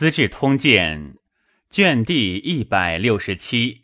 [0.00, 1.12] 资治通鉴》
[1.68, 3.82] 卷第一百六十七，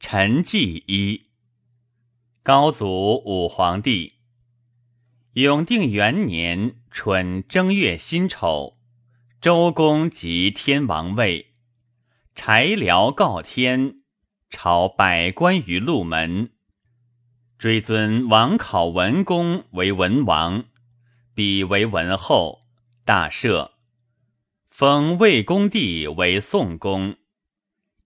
[0.00, 1.26] 陈纪一。
[2.42, 4.14] 高祖武皇帝，
[5.34, 8.76] 永定元年春正月辛丑，
[9.40, 11.52] 周公即天王位，
[12.34, 14.00] 柴辽告天，
[14.50, 16.50] 朝百官于鹿门，
[17.56, 20.64] 追尊王考文公为文王，
[21.34, 22.62] 比为文后，
[23.04, 23.75] 大赦。
[24.78, 27.16] 封魏公帝为宋公，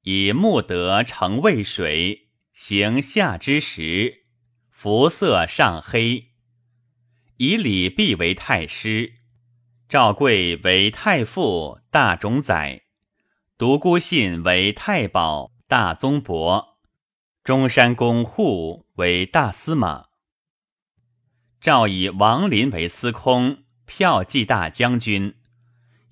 [0.02, 4.26] 以穆德成渭水，行夏之时，
[4.70, 6.28] 服色上黑。
[7.38, 9.14] 以李泌为太师，
[9.88, 12.82] 赵贵为太傅、大冢宰，
[13.58, 16.78] 独孤信为太保、大宗伯，
[17.42, 20.04] 中山公护为大司马。
[21.60, 25.34] 赵以王林为司空，骠骑大将军。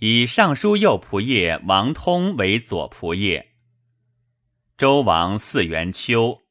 [0.01, 3.45] 以尚书右仆射王通为左仆射。
[4.77, 6.43] 周王祀元秋，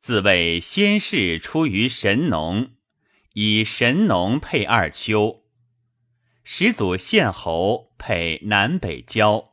[0.00, 2.72] 自谓先世出于神农，
[3.34, 5.44] 以神农配二丘。
[6.42, 9.52] 始祖献侯配南北郊，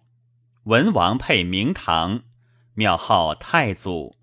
[0.64, 2.24] 文王配明堂，
[2.74, 4.18] 庙号太祖。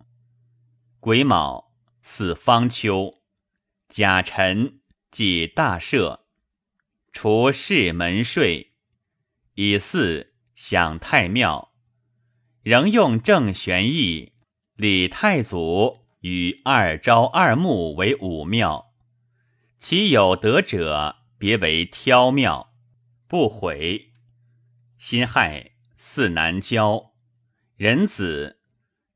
[0.98, 1.72] 癸卯，
[2.03, 3.22] 四方丘。
[3.88, 4.81] 甲辰，
[5.12, 6.19] 即大赦，
[7.12, 8.73] 除世门税。
[9.55, 11.72] 以祀享太庙，
[12.62, 14.33] 仍用正玄义
[14.74, 18.92] 礼太祖与二昭二穆为武庙，
[19.78, 22.72] 其有德者别为挑庙，
[23.28, 24.12] 不毁。
[24.98, 27.12] 辛亥祀南郊，
[27.77, 28.60] 仁子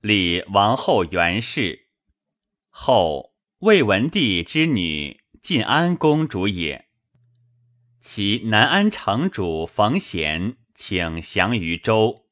[0.01, 1.89] 李王后元氏，
[2.69, 6.88] 后魏文帝之女晋安公主也。
[8.11, 12.25] 其南安城主冯贤请降于周。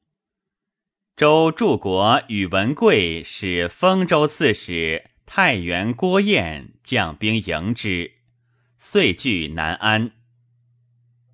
[1.15, 8.13] 周柱国宇文贵使丰州刺史太原郭彦将兵迎之，
[8.79, 10.13] 遂据南安。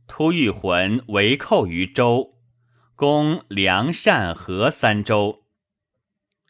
[0.07, 2.37] 突遇魂围寇于周，
[2.97, 5.45] 攻梁善河三州。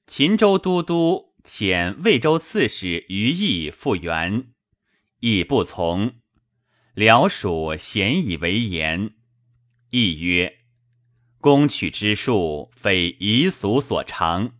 [0.07, 4.47] 秦州都督遣魏州刺史于毅复援，
[5.19, 6.22] 亦不从。
[6.93, 9.15] 辽属咸以为言，
[9.89, 10.59] 亦曰
[11.41, 14.53] ：“攻取之术，非夷俗所长。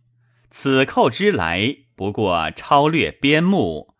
[0.50, 3.94] 此寇之来，不过超略边牧，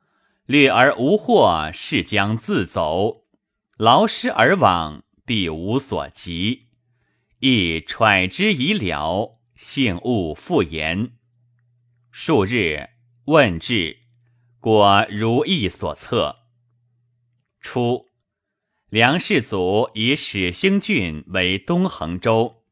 [0.47, 3.25] 略而无获，是将自走。
[3.77, 6.71] 劳师而往，必无所及。
[7.39, 11.13] 亦揣之以了，幸勿复言。
[12.11, 12.89] 数日
[13.27, 13.99] 问至，
[14.59, 16.41] 果如意所测。
[17.61, 18.09] 初。”
[18.95, 22.63] 梁世祖以始兴郡为东衡州，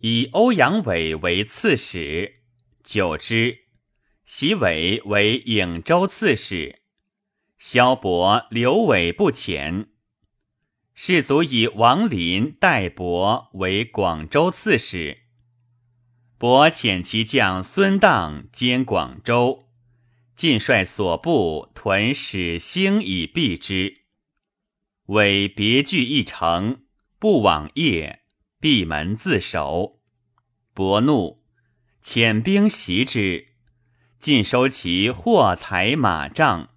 [0.00, 2.36] 以欧阳伟为刺史。
[2.82, 3.58] 久之，
[4.24, 6.80] 袭伟为颍州刺史。
[7.58, 9.88] 萧伯、刘伟不遣。
[10.94, 15.24] 世祖以王林、代伯为广州刺史。
[16.38, 19.68] 伯遣其将孙荡兼广州，
[20.34, 24.03] 尽率所部屯始兴以避之。
[25.06, 26.84] 为别具一城，
[27.18, 28.22] 不往夜，
[28.58, 30.00] 闭门自守。
[30.72, 31.44] 伯怒，
[32.02, 33.48] 遣兵袭之，
[34.18, 36.70] 尽收其货财马帐，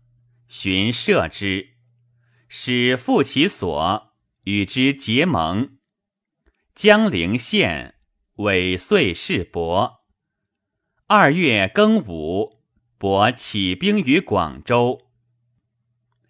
[0.50, 1.76] 寻射之，
[2.50, 5.78] 使复其所，与之结盟。
[6.76, 7.96] 江陵县
[8.36, 10.06] 尾岁是伯。
[11.06, 12.62] 二月庚午，
[12.98, 15.08] 伯起兵于广州。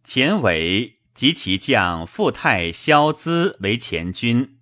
[0.04, 0.97] 前为。
[1.18, 4.60] 及其将傅太萧咨为前军，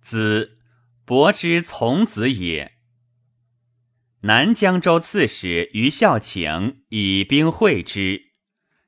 [0.00, 0.58] 子
[1.04, 2.76] 伯之从子也。
[4.20, 8.26] 南江州刺史于孝请以兵会之，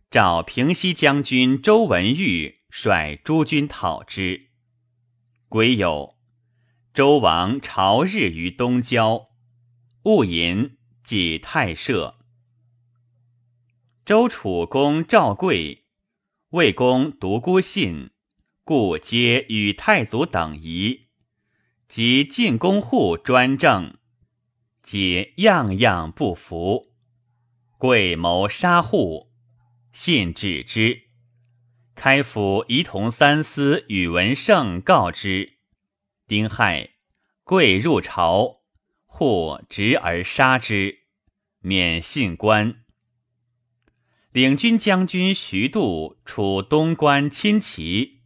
[0.09, 4.51] 召平西将军周文玉率诸军讨之。
[5.49, 6.15] 癸酉，
[6.95, 9.25] 周王朝日于东郊，
[10.05, 12.21] 戊寅，即太社。
[14.07, 15.87] 周楚公赵贵。
[16.53, 18.09] 魏公独孤信，
[18.65, 21.09] 故皆与太祖等仪，
[21.87, 23.99] 及晋公户专政，
[24.83, 26.95] 皆样样不服。
[27.77, 29.31] 贵谋杀户，
[29.93, 31.03] 信止之。
[31.95, 35.59] 开府仪同三司宇文盛告之。
[36.27, 36.95] 丁亥，
[37.45, 38.63] 贵入朝，
[39.05, 41.01] 户执而杀之，
[41.61, 42.87] 免信官。
[44.39, 48.21] 领军将军徐度出东关亲齐，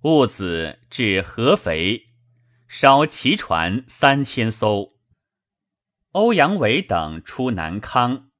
[0.00, 2.08] 戊子至合肥，
[2.66, 4.94] 烧齐船三千艘。
[6.10, 8.30] 欧阳伟等出南康，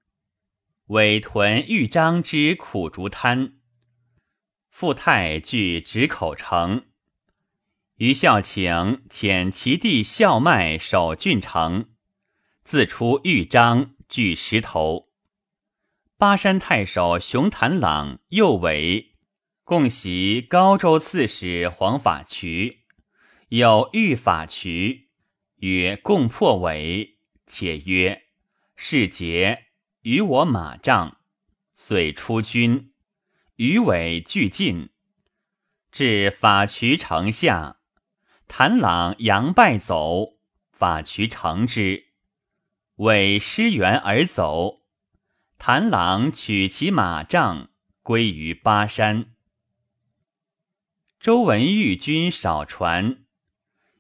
[0.87, 3.52] 伪屯豫章之苦竹滩。
[4.69, 6.87] 傅泰据直口城，
[7.99, 11.91] 于孝请遣其弟孝迈守郡城，
[12.64, 15.06] 自出豫章据石头。
[16.19, 19.17] 巴山太守熊谭朗、右为
[19.65, 22.85] 共袭高州刺史黄法渠，
[23.51, 25.11] 有御法渠，
[25.57, 28.23] 曰共破尾，且曰
[28.77, 29.67] 世节
[30.05, 31.19] 与我马帐，
[31.75, 32.95] 遂出军。
[33.57, 34.89] 余尾俱进，
[35.93, 37.77] 至法渠城下，
[38.49, 40.39] 谭朗佯败走，
[40.71, 42.07] 法渠城之，
[42.97, 44.86] 尾失援而走。
[45.58, 47.70] 谭郎取其马杖，
[48.03, 49.32] 归于巴山。
[51.19, 53.25] 周文玉军少船，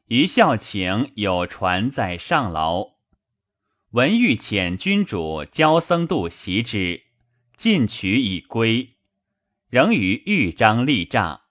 [0.06, 2.98] 于孝请有船在上劳，
[3.90, 7.02] 文玉遣君主焦僧度袭之，
[7.56, 8.96] 进取以归。
[9.68, 11.46] 仍于豫章立诈，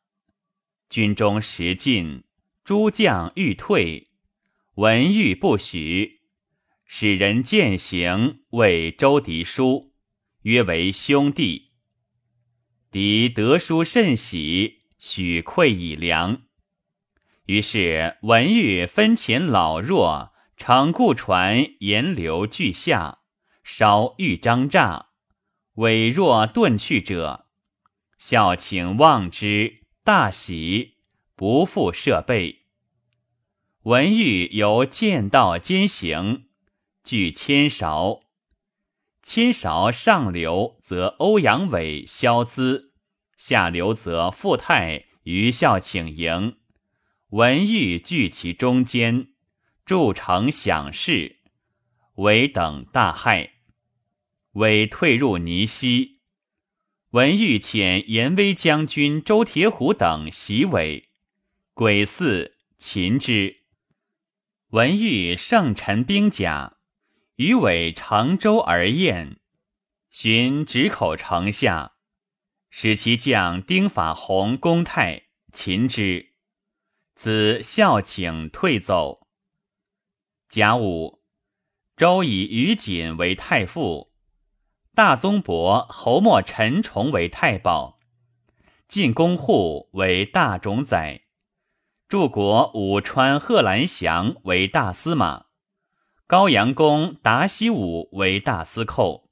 [0.89, 2.23] 军中食尽，
[2.63, 4.07] 诸将欲退，
[4.75, 6.21] 文玉不许，
[6.85, 9.93] 使人践行，为周迪书，
[10.45, 11.71] 约为兄弟。
[12.91, 16.43] 敌得书甚喜，许馈以粮。
[17.47, 23.21] 于是文玉分遣老弱，乘故船沿流俱下，
[23.63, 25.07] 烧豫章栅，
[25.73, 27.47] 委若遁去者。
[28.19, 30.97] 孝请望之，大喜，
[31.35, 32.67] 不复设备。
[33.81, 36.45] 文玉由剑道兼行，
[37.03, 38.24] 据千韶。
[39.25, 42.93] 千韶上流则欧阳伟、萧资，
[43.35, 46.57] 下流则傅泰、余孝请迎。
[47.29, 49.29] 文玉聚其中间，
[49.83, 51.39] 筑城享事。
[52.17, 53.49] 韦等大骇，
[54.51, 56.21] 韦退入泥溪。
[57.09, 61.09] 文玉遣严威将军周铁虎等袭尾，
[61.73, 63.63] 鬼四擒之。
[64.69, 66.74] 文玉盛陈兵甲，
[67.35, 69.41] 于尾乘舟而宴，
[70.09, 71.95] 寻直口城下，
[72.69, 76.33] 使其将丁法洪攻泰，擒之。
[77.13, 79.27] 子孝请退走。
[80.47, 81.23] 甲午，
[81.97, 84.13] 周以于锦为太傅。
[84.93, 87.99] 大宗伯侯莫陈崇为太保，
[88.87, 91.25] 晋公户为大冢宰，
[92.07, 95.44] 柱国武川贺兰祥为大司马，
[96.27, 99.29] 高阳公达西武为大司寇。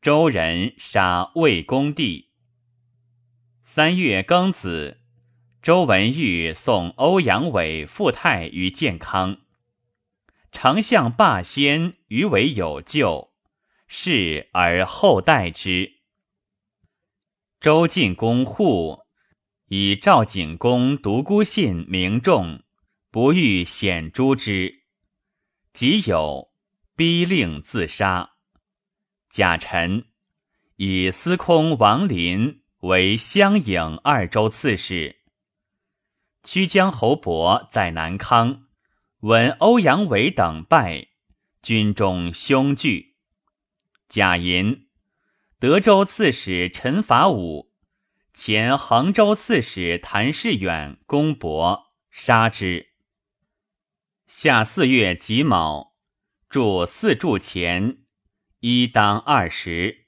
[0.00, 2.30] 周人杀魏公帝。
[3.62, 4.98] 三月庚子，
[5.62, 9.42] 周文玉送欧阳伟、傅泰于建康，
[10.50, 13.32] 丞相霸先余为有救。
[13.86, 15.92] 是而后代之。
[17.60, 19.02] 周晋公护
[19.68, 22.64] 以赵景公独孤信名重，
[23.12, 24.81] 不欲显诛之，
[25.72, 26.52] 即有
[26.94, 28.32] 逼令自杀。
[29.30, 30.04] 贾臣
[30.76, 35.22] 以司空王林为襄颍二州刺史。
[36.42, 38.64] 曲江侯伯在南康，
[39.20, 41.06] 闻欧阳伟等败，
[41.62, 43.16] 军中凶惧。
[44.08, 44.88] 贾寅，
[45.58, 47.72] 德州刺史陈法武，
[48.34, 52.91] 前衡州刺史谭世远攻伯，杀之。
[54.34, 55.92] 夏四月己卯，
[56.48, 57.98] 铸四柱前，
[58.60, 60.06] 一当二十。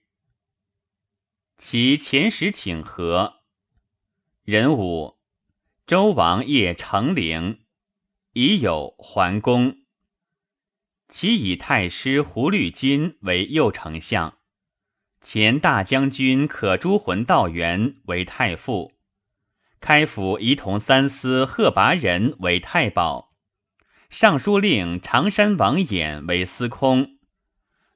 [1.59, 3.43] 其前时请和。
[4.43, 5.19] 壬午，
[5.87, 7.67] 周王业成陵，
[8.33, 9.77] 已有桓公。
[11.11, 14.39] 其以太师胡律金为右丞相，
[15.21, 18.95] 前大将军可诛浑道元为太傅，
[19.81, 23.24] 开府仪同三司贺拔仁为太保，
[24.17, 27.19] 尚书令常山王衍为司空，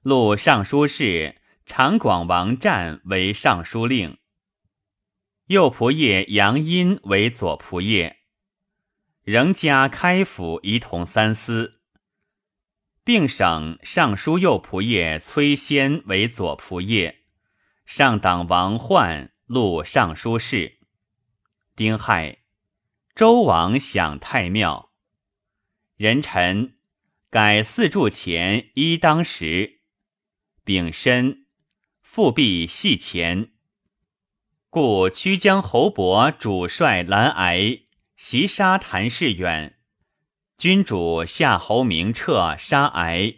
[0.03, 4.19] 录尚书事长广王湛为尚书令，
[5.47, 8.17] 右仆射杨殷为左仆射，
[9.23, 11.81] 仍加开府仪同三司。
[13.05, 17.15] 并省尚书右仆射崔先为左仆射，
[17.87, 20.81] 上党王焕录尚书事。
[21.77, 22.39] 丁亥，
[23.15, 24.88] 周王享太庙。
[25.99, 26.77] 壬辰，
[27.29, 29.81] 改四柱前一当十。
[30.63, 31.47] 丙申，
[32.01, 33.51] 复辟系前。
[34.71, 37.81] 故曲江侯伯主帅蓝癌
[38.17, 39.81] 袭杀谭世远，
[40.57, 43.35] 君主夏侯明彻杀癌，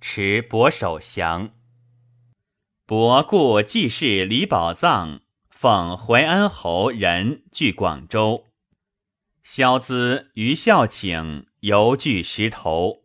[0.00, 1.54] 持伯守降。
[2.84, 8.45] 伯故季氏李宝藏奉淮安侯人据广州。
[9.48, 13.04] 萧资于孝请犹据石头，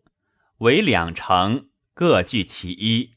[0.57, 3.11] 为两城各据其一，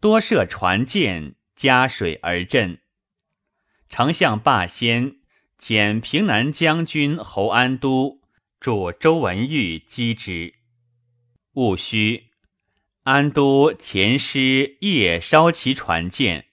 [0.00, 2.80] 多设船舰，加水而镇。
[3.88, 5.18] 丞相霸先
[5.56, 8.20] 遣平南将军侯安都
[8.58, 10.54] 助周文玉击之，
[11.52, 12.30] 戊戌，
[13.04, 16.46] 安都前师夜烧其船舰，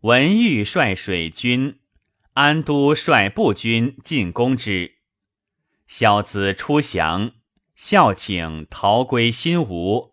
[0.00, 1.80] 文玉率水军。
[2.36, 4.96] 安都率步军进攻之，
[5.86, 7.32] 萧子出降，
[7.74, 10.12] 孝请逃归新吴。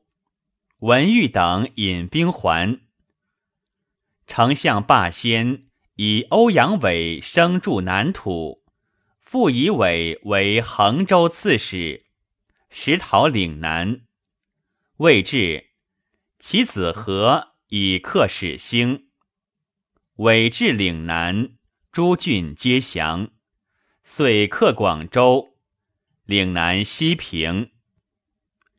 [0.79, 2.79] 文玉等引兵还。
[4.25, 5.65] 丞相霸先
[5.95, 8.63] 以欧阳伟生驻南土，
[9.19, 12.05] 复以伟为衡州刺史，
[12.69, 13.99] 实讨岭南。
[14.95, 15.71] 未至，
[16.39, 19.07] 其子和以克始兴。
[20.15, 21.57] 伟至岭南。
[21.93, 23.29] 诸郡皆降，
[24.03, 25.53] 遂克广州，
[26.25, 27.69] 岭南西平。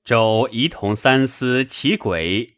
[0.05, 2.57] 周仪同三司齐轨。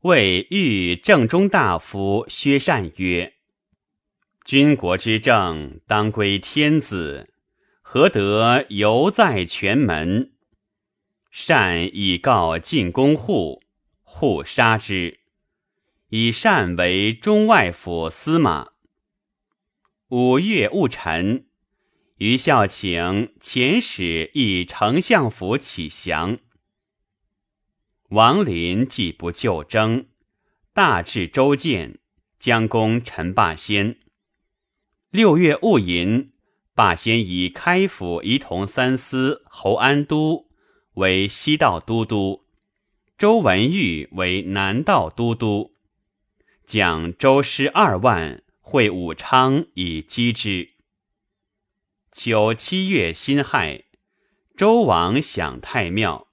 [0.00, 2.24] 谓豫正中大夫。
[2.30, 3.34] 薛善曰
[4.42, 7.34] ：“军国之政，当归天子，
[7.82, 10.32] 何得犹在权门？”
[11.30, 13.62] 善以告进宫户，
[14.00, 15.20] 户杀之，
[16.08, 18.69] 以善为中外府司马。
[20.10, 21.46] 五月戊辰，
[22.16, 26.38] 余孝请遣使以丞相府起降。
[28.08, 30.08] 王林既不就征，
[30.74, 32.00] 大至周建，
[32.40, 34.00] 将攻陈霸先。
[35.10, 36.32] 六月戊寅，
[36.74, 40.48] 霸先以开府仪同三司侯安都
[40.94, 42.46] 为西道都督，
[43.16, 45.76] 周文玉为南道都督，
[46.66, 48.42] 将周师二万。
[48.70, 50.74] 会武昌以击之。
[52.12, 53.86] 九七月辛亥，
[54.56, 56.28] 周王享太庙。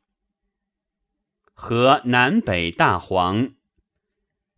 [1.55, 3.55] 和南北大黄，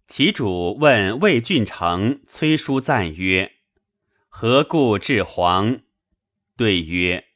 [0.09, 3.53] 其主问魏郡丞崔叔赞曰
[4.27, 5.79] ：“何故至黄？”
[6.57, 7.27] 对曰：“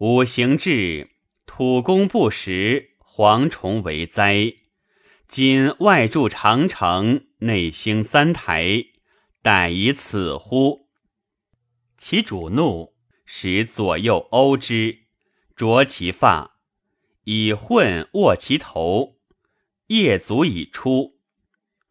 [0.00, 1.10] 五行至，
[1.44, 4.54] 土工不实，蝗虫为灾。
[5.28, 8.86] 今外筑长城，内兴三台。”
[9.42, 10.88] 逮以此乎？
[11.98, 12.94] 其主怒，
[13.26, 15.00] 使左右殴之，
[15.56, 16.60] 啄其发，
[17.24, 19.18] 以混握其头。
[19.88, 21.18] 夜足以出。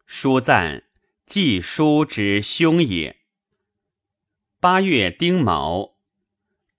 [0.06, 0.84] 书赞
[1.26, 3.18] 季书之兄也。
[4.58, 5.96] 八月丁卯，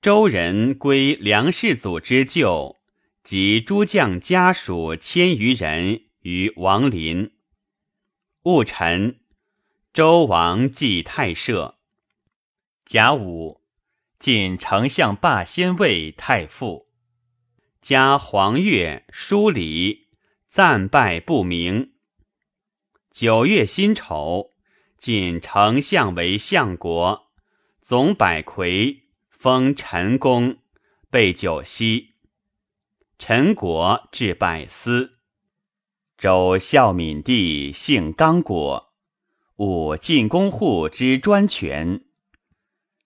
[0.02, 2.78] 周人归梁世祖之旧，
[3.24, 7.34] 及诸将家属千余人于王陵。
[8.42, 9.20] 戊辰。
[9.94, 11.78] 周王祭太社。
[12.84, 13.62] 甲午，
[14.18, 16.88] 晋丞相霸先位太傅。
[17.80, 20.08] 加黄钺书礼，
[20.50, 21.94] 赞拜不明。
[23.12, 24.50] 九月辛丑，
[24.98, 27.28] 晋丞相为相国，
[27.80, 30.58] 总百魁，封陈公，
[31.12, 32.16] 备九锡。
[33.20, 35.20] 陈国至百司。
[36.18, 38.90] 周孝敏帝姓刚果。
[39.58, 42.02] 武进宫户之专权，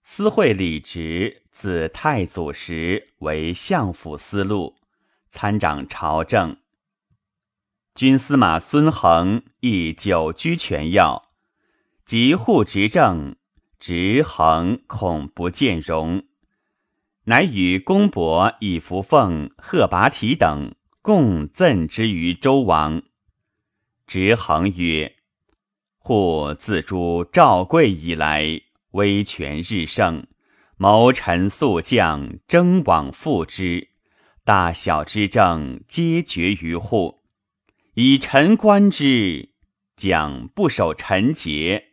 [0.02, 4.76] 司会李直自太祖时为相府司路，
[5.30, 6.56] 参掌朝政。
[7.94, 11.28] 军司马孙衡亦久居权要，
[12.06, 13.36] 及户执政，
[13.78, 16.24] 直衡恐不见容，
[17.24, 23.02] 乃与公伯以福凤、贺拔提等共赠之于周王。
[24.06, 25.17] 直衡曰。
[26.08, 28.62] 或自诛赵贵以来，
[28.92, 30.24] 威权日盛，
[30.78, 33.90] 谋臣速将争往复之，
[34.42, 37.20] 大小之政皆决于户。
[37.92, 39.50] 以臣观之，
[39.98, 41.88] 将不守臣节，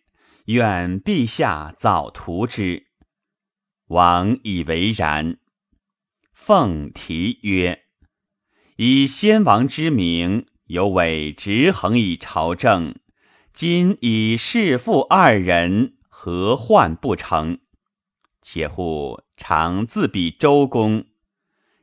[0.45, 2.86] 愿陛下早图之。
[3.88, 5.36] 王以为然。
[6.31, 7.81] 奉题曰
[8.77, 12.95] ：“以先王之名，犹委直衡以朝政。”
[13.55, 17.59] 今以弑父二人，何患不成？
[18.41, 21.05] 且乎常自比周公。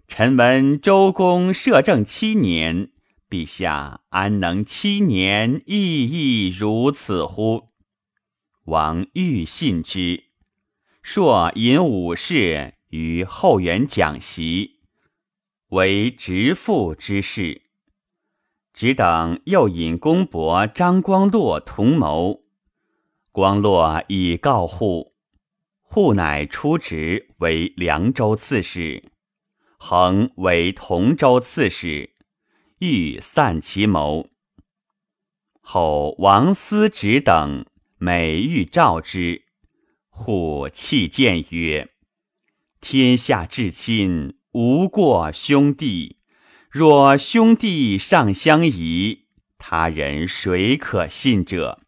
[0.07, 2.91] 臣闻周公摄政七年，
[3.31, 7.71] 陛下安能七年亦亦如此乎？
[8.65, 10.25] 王欲信之，
[11.03, 14.81] 朔引武士于后园讲席，
[15.69, 17.63] 为执父之事。
[18.73, 22.43] 只等又引公伯张光洛同谋，
[23.31, 25.15] 光洛以告户，
[25.83, 29.05] 户乃出职为凉州刺史，
[29.79, 32.15] 恒为同州刺史，
[32.79, 34.29] 欲散其谋。
[35.61, 37.67] 后王思直等
[37.99, 39.45] 每欲召之，
[40.09, 41.91] 户弃谏曰
[42.81, 46.19] ：“天下至亲。”无过兄弟，
[46.73, 49.27] 若兄弟尚相疑，
[49.59, 51.81] 他人谁可信者？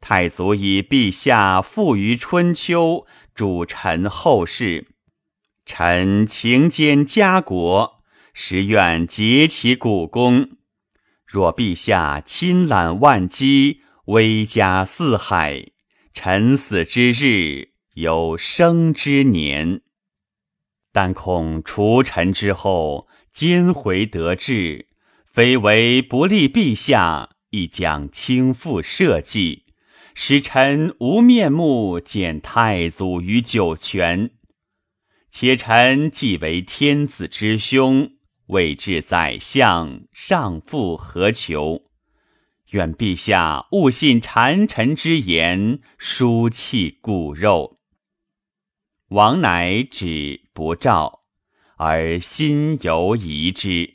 [0.00, 4.88] 太祖以陛下富于春秋，主臣后世，
[5.66, 8.00] 臣情兼家国，
[8.32, 10.48] 实愿竭其股功。
[11.26, 15.72] 若陛下亲揽万机，威加四海，
[16.14, 19.82] 臣死之日，有生之年。
[20.90, 24.88] 但恐除臣之后，今回得志，
[25.24, 29.62] 非为不利陛下，亦将倾覆社稷，
[30.14, 34.32] 使臣无面目见太祖于九泉。
[35.30, 38.10] 且臣既为天子之兄，
[38.48, 41.84] 位至宰相，上复何求？
[42.70, 47.78] 愿陛下勿信谗臣之言，疏弃骨肉。
[49.08, 51.19] 王乃止不召，
[51.82, 53.94] 而心犹疑之。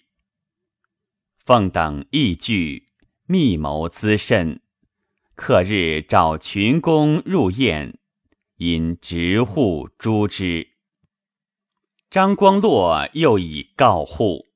[1.37, 2.87] 奉等亦惧，
[3.27, 4.59] 密谋滋甚。
[5.35, 7.99] 克日召群公入宴，
[8.57, 10.69] 因直户诛之。
[12.09, 14.47] 张光洛又以告户，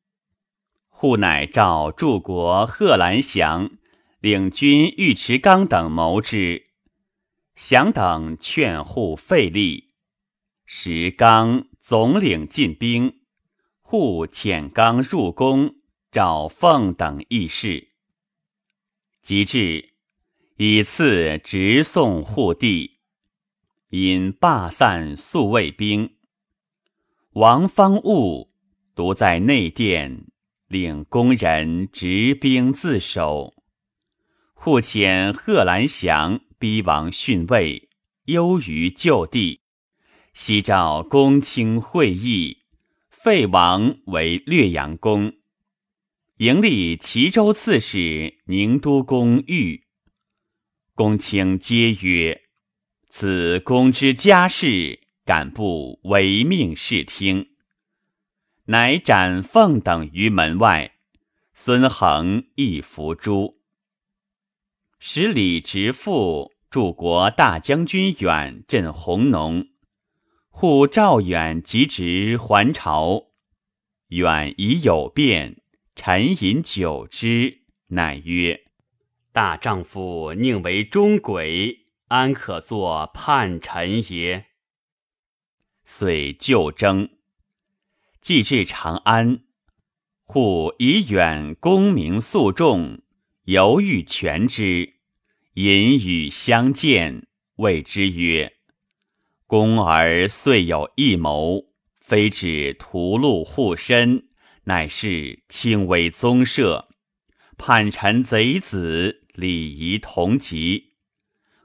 [0.87, 3.69] 户乃召柱国贺兰祥
[4.21, 6.63] 领军尉迟纲等谋之。
[7.55, 9.89] 祥等劝户费力。
[10.65, 13.18] 石刚总领进兵，
[13.91, 15.73] 护遣刚入宫，
[16.11, 17.87] 召凤等议事。
[19.23, 19.93] 及至，
[20.57, 22.99] 以次直送护帝，
[23.89, 26.17] 因罢散宿卫兵。
[27.31, 28.51] 王方悟
[28.93, 30.27] 独在内殿，
[30.67, 33.55] 领工人执兵自守。
[34.53, 37.89] 护遣贺兰祥逼王逊位，
[38.25, 39.61] 忧于旧地。
[40.35, 42.58] 西召公卿会议，
[43.29, 45.33] 废王为略阳公，
[46.37, 49.83] 迎立齐州刺史宁都公玉。
[50.95, 52.41] 公卿皆曰
[53.07, 57.51] ：“此公之家事，敢不违命视听？”
[58.65, 60.95] 乃斩凤等于门外。
[61.53, 63.59] 孙恒亦伏诛。
[64.97, 69.68] 使李直父助国大将军远镇弘农。
[70.49, 73.27] 护赵远即直还朝，
[74.07, 75.61] 远已有变，
[75.95, 78.65] 臣饮酒之，乃曰
[79.31, 84.47] ：“大丈夫宁为忠鬼，安可作叛臣也？”
[85.85, 87.09] 遂就征，
[88.21, 89.43] 既至长安，
[90.23, 93.01] 护以远功名诉众，
[93.45, 94.95] 犹豫全之，
[95.53, 98.58] 隐语相见，谓之曰。
[99.49, 104.27] 公儿遂有异谋，非指屠戮护身，
[104.65, 106.87] 乃是轻微宗社，
[107.57, 110.93] 叛臣贼子，礼仪同级。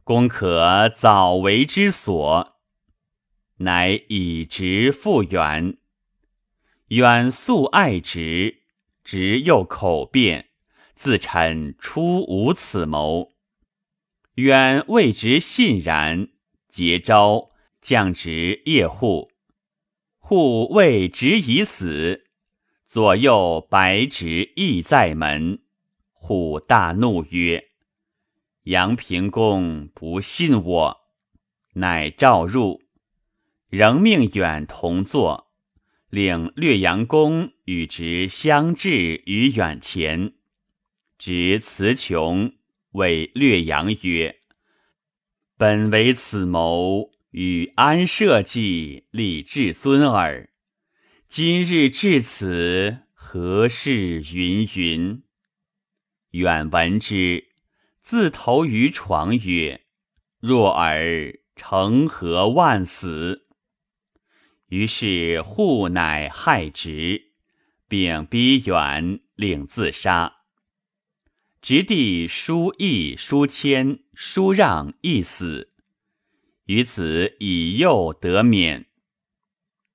[0.03, 2.57] 公可早为之所，
[3.59, 5.77] 乃以直复远。
[6.87, 8.63] 远素爱直，
[9.05, 10.49] 直又口辩，
[10.95, 13.35] 自陈初无此谋。
[14.37, 16.29] 远谓直信然，
[16.71, 17.51] 结招。
[17.85, 19.31] 降职夜户，
[20.17, 22.25] 户谓职已死，
[22.87, 25.61] 左右白直亦在门。
[26.15, 27.73] 虎大怒曰
[28.65, 30.97] ：“阳平公不信我，
[31.75, 32.81] 乃召入，
[33.69, 35.53] 仍命远同坐，
[36.09, 40.33] 令略阳公与之相至于远前。
[41.19, 42.51] 执词穷，
[42.93, 44.41] 谓略阳曰
[45.59, 50.51] ：‘本为此谋。’”与安社稷，立至尊耳。
[51.29, 55.25] 今日至此，何事云云？
[56.31, 57.49] 远闻之，
[58.03, 59.81] 自投于床曰
[60.39, 63.49] ：“若尔，成何万死？”
[64.71, 67.33] 于是户乃害直，
[67.89, 70.37] 并逼远，令自杀。
[71.61, 75.74] 直弟叔义、叔谦、叔让亦死。
[76.67, 78.87] 于此以幼得免。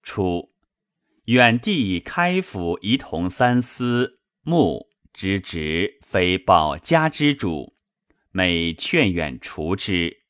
[0.03, 0.51] 初，
[1.25, 7.75] 远地开府仪同三司穆之职，非保家之主，
[8.31, 10.23] 每劝远除之，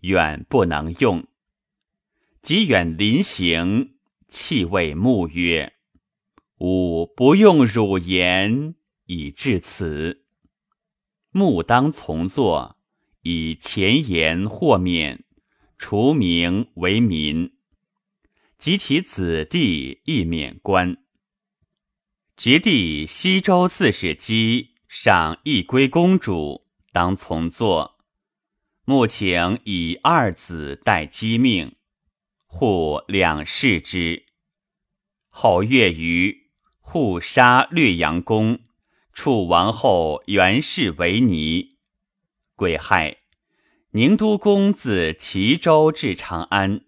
[0.00, 1.26] 远不能用。
[2.42, 3.96] 及远临行，
[4.28, 5.74] 泣谓穆曰
[6.58, 8.74] ：“吾不用汝言，
[9.06, 10.24] 以至此。”
[11.30, 12.78] 穆当从坐，
[13.22, 15.24] 以前言豁免，
[15.78, 17.54] 除名为民。
[18.58, 20.96] 及其子弟亦免官。
[22.36, 27.98] 侄弟西周刺史姬赏一归公主，当从坐。
[28.84, 31.76] 穆请以二子代姬命，
[32.46, 34.24] 护两世之。
[35.28, 38.60] 后月余，户杀略阳公，
[39.12, 41.78] 处王后袁氏为尼。
[42.56, 43.17] 癸亥，
[43.98, 46.82] 宁都公自齐州至长安。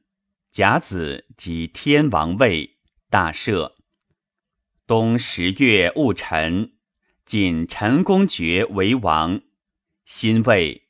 [0.52, 2.76] 甲子即天王位，
[3.08, 3.72] 大赦。
[4.86, 6.74] 冬十月戊辰，
[7.26, 9.40] 晋陈公爵为王。
[10.04, 10.84] 辛未，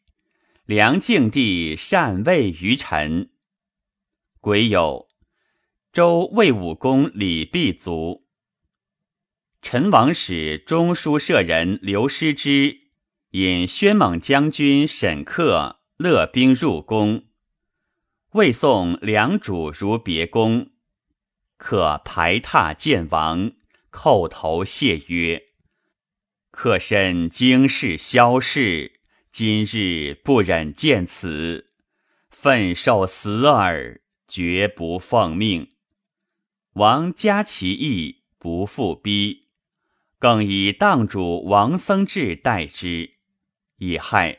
[0.67, 3.31] 梁敬帝禅位于陈。
[4.43, 5.07] 癸酉，
[5.91, 8.27] 周魏武公李弼卒。
[9.63, 12.77] 陈王使中书舍人刘师之
[13.31, 17.27] 引宣猛将军沈克勒兵入宫。
[18.31, 20.71] 未送良主如别宫，
[21.59, 23.53] 可排闼见王，
[23.93, 25.49] 叩头谢曰
[26.51, 31.67] ：“客身经世消逝，今日不忍见此，
[32.31, 35.73] 奋受死耳，绝不奉命。”
[36.73, 39.49] 王加其意，不复逼，
[40.19, 43.17] 更以当主王僧智代之。
[43.77, 44.39] 以害，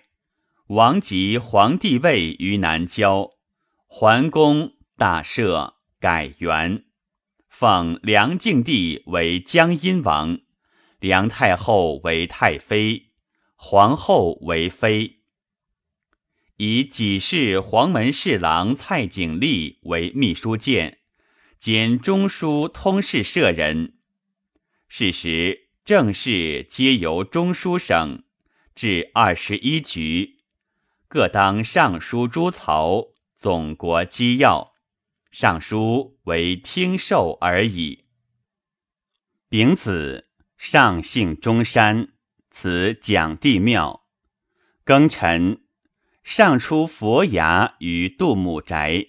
[0.72, 3.32] 王及皇帝位于南郊。
[3.88, 6.86] 桓公大赦，改元，
[7.50, 10.40] 奉梁敬帝为江阴王，
[11.02, 13.08] 梁太后为太妃，
[13.58, 15.20] 皇后为妃。
[16.56, 21.00] 以己氏黄门侍郎蔡景历为秘书监，
[21.60, 23.96] 兼中书通事舍人。
[24.88, 28.24] 是时政事皆由中书省，
[28.74, 30.38] 至二十一局，
[31.12, 33.10] 各当尚书诸曹。
[33.38, 34.72] 总国机要，
[35.30, 38.06] 尚书为听授而已。
[39.50, 42.14] 丙子，上姓中山，
[42.50, 44.06] 此蒋帝庙。
[44.86, 45.66] 庚辰，
[46.24, 49.08] 上出佛牙于杜母宅，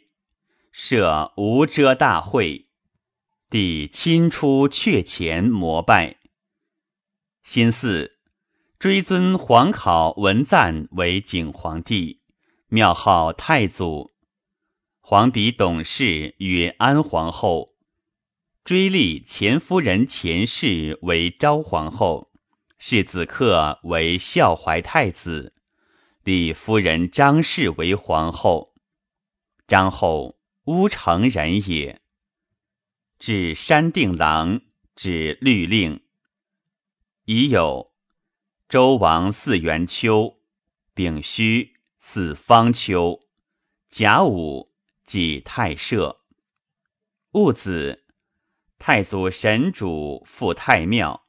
[0.72, 2.68] 设无遮大会，
[3.48, 6.16] 帝亲出阙前膜拜。
[7.44, 8.10] 辛巳，
[8.82, 12.20] 追尊皇考文赞为景皇帝，
[12.66, 14.10] 庙号太祖。
[14.98, 17.76] 皇比董氏曰安皇后，
[18.64, 22.32] 追立前夫人前氏为昭皇后，
[22.76, 25.54] 世子克为孝怀太子，
[26.24, 28.74] 立夫人张氏为皇后。
[29.68, 32.02] 张后乌城人也，
[33.20, 34.60] 至山定郎，
[34.96, 36.00] 指律令。
[37.26, 37.91] 已有
[38.72, 40.38] 周王四元秋，
[40.94, 43.20] 丙戌四方丘，
[43.90, 44.72] 甲午。
[45.04, 46.22] 即太社，
[47.32, 48.06] 戊子，
[48.78, 51.26] 太祖神主赴太庙，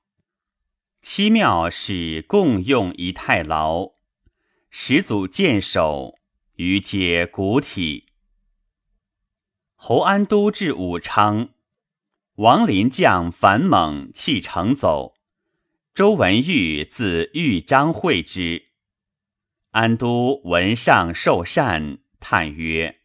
[1.01, 3.91] 七庙使共用一太牢，
[4.69, 6.17] 始祖见首，
[6.55, 8.05] 余皆古体。
[9.75, 11.49] 侯安都至武昌，
[12.35, 15.12] 王林将樊猛弃城走，
[15.95, 18.63] 周文玉自豫章会之，
[19.69, 23.01] 安都闻上受禅，叹曰。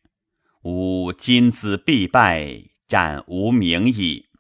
[0.63, 4.31] 吾今兹必败，战无名矣。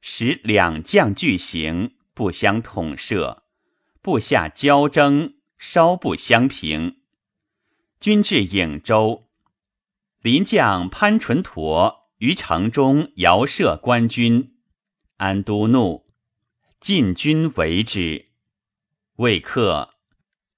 [0.00, 3.42] 使两将俱行，不相统摄；
[4.00, 7.02] 部下交争，稍不相平。
[8.00, 9.28] 军至颍州，
[10.22, 14.56] 临将潘纯陀于城中遥射官军，
[15.18, 16.05] 安都怒，
[16.80, 18.26] 进军围之，
[19.16, 19.94] 未克。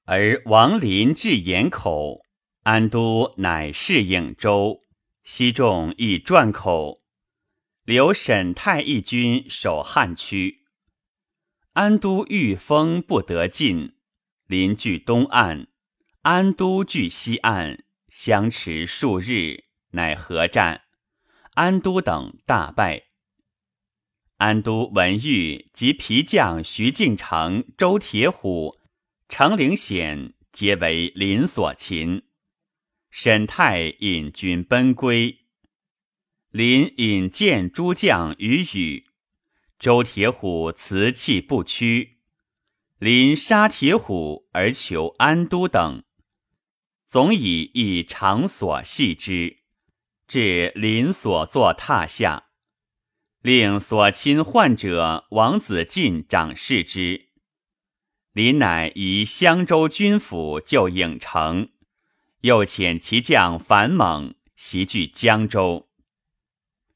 [0.04, 2.22] 而王林至兖口，
[2.62, 4.82] 安都乃是颍州。
[5.22, 7.02] 西众亦转口，
[7.84, 10.64] 留沈太一军守汉区。
[11.74, 13.94] 安都遇风不得进，
[14.46, 15.66] 临据东岸，
[16.22, 20.84] 安都据西岸，相持数日，乃合战。
[21.52, 23.07] 安都等大败。
[24.38, 28.78] 安都闻玉及皮将徐敬诚、周铁虎、
[29.28, 32.22] 程灵显，皆为林所擒。
[33.10, 35.40] 沈泰引军奔归，
[36.52, 39.06] 林引见诸将于宇，
[39.76, 42.18] 周铁虎辞气不屈，
[43.00, 46.04] 临杀铁虎而求安都等，
[47.08, 49.56] 总以一长所系之，
[50.28, 52.47] 至林所坐榻下，
[53.48, 57.30] 令所亲患者王子进掌视之。
[58.34, 61.70] 林乃移襄州军府就郢城，
[62.42, 65.88] 又遣其将樊猛袭据江州。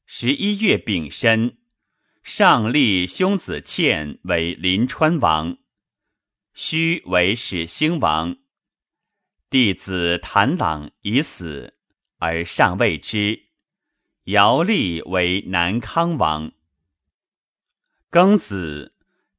[0.05, 1.57] 十一月丙申。
[2.21, 5.57] 上立兄子倩为临川王，
[6.53, 8.37] 须为始兴王。
[9.49, 11.73] 弟子谭朗已死，
[12.19, 13.41] 而尚未知。
[14.25, 16.53] 姚立为南康王。
[18.09, 18.93] 庚子，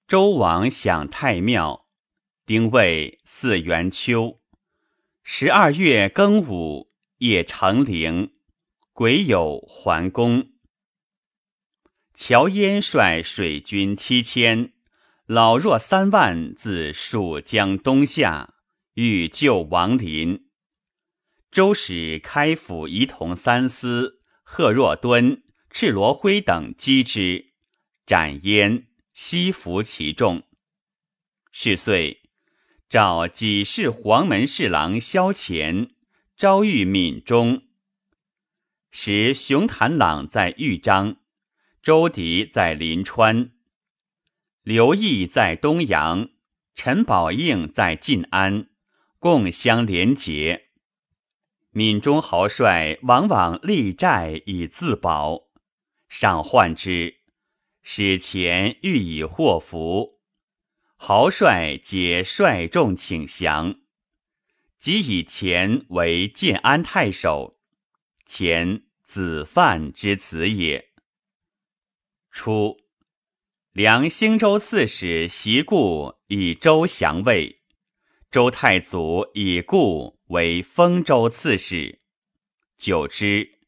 [0.07, 1.87] 周王享太庙，
[2.45, 4.41] 丁未，四元秋，
[5.23, 8.35] 十二月庚午，夜成陵，
[8.93, 10.51] 癸酉桓公。
[12.13, 14.75] 乔燕率水军七千，
[15.25, 18.57] 老弱三万，自蜀江东下，
[18.93, 20.47] 欲救王林。
[21.51, 27.55] 周使开府仪同三司贺若敦、赤罗辉等击之，
[28.07, 30.45] 斩焉，悉服其众。
[31.51, 32.23] 是岁，
[32.89, 35.91] 召己氏黄门侍郎萧乾，
[36.37, 37.63] 招遇闽中。
[38.93, 41.17] 时熊谭朗在豫章。
[41.83, 43.51] 周迪在临川，
[44.63, 46.31] 刘毅在东阳，
[46.75, 48.69] 陈宝应在晋安，
[49.19, 50.64] 共相连结。
[51.77, 55.49] 闽中豪帅往往立寨以自保，
[56.09, 57.17] 上患之，
[57.83, 60.21] 使前欲以祸福。
[60.95, 63.81] 豪帅皆率众请降，
[64.79, 67.59] 即以前为建安太守，
[68.25, 70.93] 前子范之子也。
[72.31, 72.77] 初，
[73.73, 77.63] 梁兴州刺史袭故以周降魏，
[78.31, 82.01] 周太祖以故为丰州刺史。
[82.77, 83.59] 久之，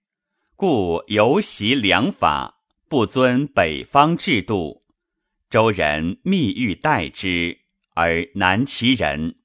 [0.56, 4.82] 故游袭良法，不遵北方制度，
[5.48, 7.60] 周人密欲待之，
[7.94, 9.36] 而难其人。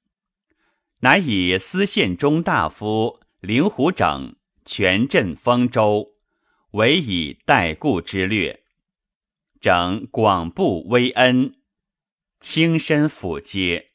[1.00, 6.14] 乃以司宪中大夫灵狐整全镇丰州，
[6.72, 8.62] 委以待故之略。
[9.60, 11.54] 整广布威恩，
[12.40, 13.90] 轻身抚接，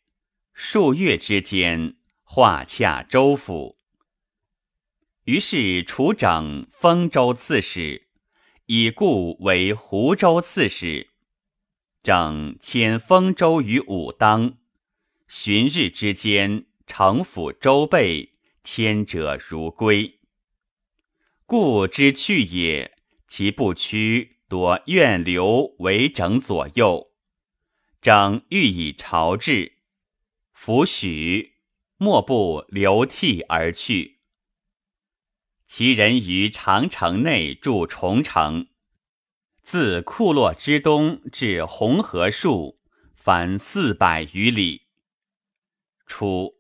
[0.54, 1.97] 数月之间，
[2.30, 3.78] 化洽州府。
[5.24, 8.10] 于是除整丰州刺史，
[8.66, 11.10] 以故为湖州刺史。
[12.04, 14.58] 整迁丰州于武当，
[15.28, 20.20] 旬日之间，城府周备，迁者如归。
[21.46, 24.36] 故之去也，其不屈。
[24.50, 27.12] 多愿留为整左右，
[28.02, 29.74] 整欲以朝制，
[30.54, 31.57] 弗许，
[31.98, 34.20] 莫不流涕而去。
[35.66, 38.68] 其人于长城内筑重城，
[39.62, 42.80] 自库洛之东至红河树，
[43.16, 44.84] 凡四百余里。
[46.06, 46.56] 初，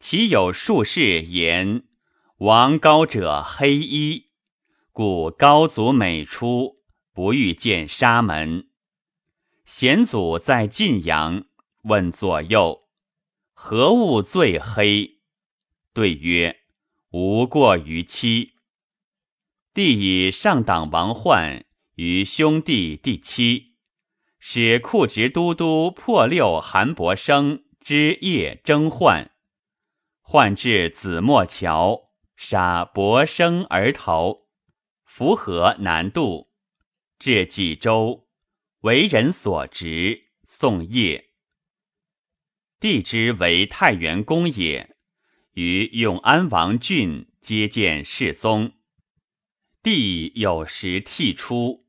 [0.00, 1.84] 其有术士言：
[2.38, 4.28] 王高者黑衣，
[4.92, 6.78] 故高祖每出。
[7.12, 8.68] 不欲见沙门，
[9.64, 11.46] 贤祖在晋阳，
[11.82, 12.87] 问左右
[13.60, 15.18] 何物最黑？
[15.92, 16.60] 对曰：
[17.10, 18.52] 无过于妻。
[19.74, 21.66] 帝以上党王焕
[21.96, 23.74] 于兄弟第七，
[24.38, 29.32] 使库直都督破六韩伯生之夜征焕，
[30.20, 34.42] 焕至子墨桥，杀伯生而逃，
[35.04, 36.52] 符河南渡。
[37.18, 38.28] 至济州，
[38.82, 41.27] 为人所执，送业。
[42.80, 44.96] 帝之为太原公也，
[45.54, 48.74] 与永安王俊接见世宗。
[49.82, 51.86] 帝有时替出，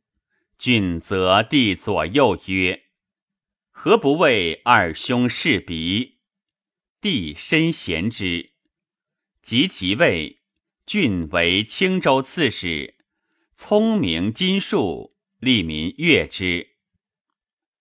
[0.58, 2.84] 俊则帝左右曰
[3.70, 6.20] ：“何不为二兄侍鼻？”
[7.00, 8.54] 帝深贤之。
[9.42, 10.42] 及其位，
[10.86, 12.96] 俊为青州刺史，
[13.54, 15.16] 聪明金术。
[15.40, 16.76] 利民悦之。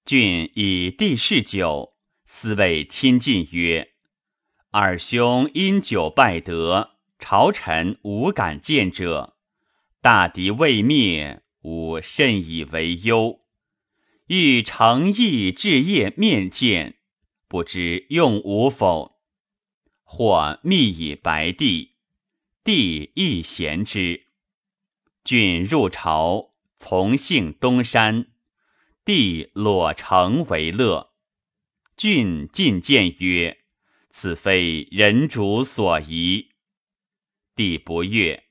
[0.05, 1.97] 郡以地势久，
[2.31, 3.95] 思谓亲近曰
[4.71, 9.38] ：“二兄因酒败德，朝臣无敢见者。
[10.03, 13.41] 大敌未灭，吾甚以为忧。
[14.27, 16.99] 欲诚意置业面见，
[17.49, 19.17] 不知用吾否？”
[20.05, 21.95] 或密以白帝，
[22.62, 24.27] 帝亦贤之。
[25.25, 26.51] 郡入朝。
[26.77, 28.27] 从幸东山，
[29.05, 31.08] 帝裸城为乐。
[31.99, 33.59] 郡进谏曰
[34.09, 36.53] ：“此非人主所宜。”
[37.57, 38.45] 帝不悦。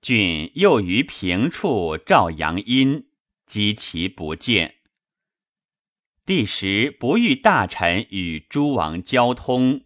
[0.00, 3.06] 郡又于平处照阳阴，
[3.46, 4.78] 击其不见。
[6.26, 9.84] 帝时不欲大臣与诸王交通，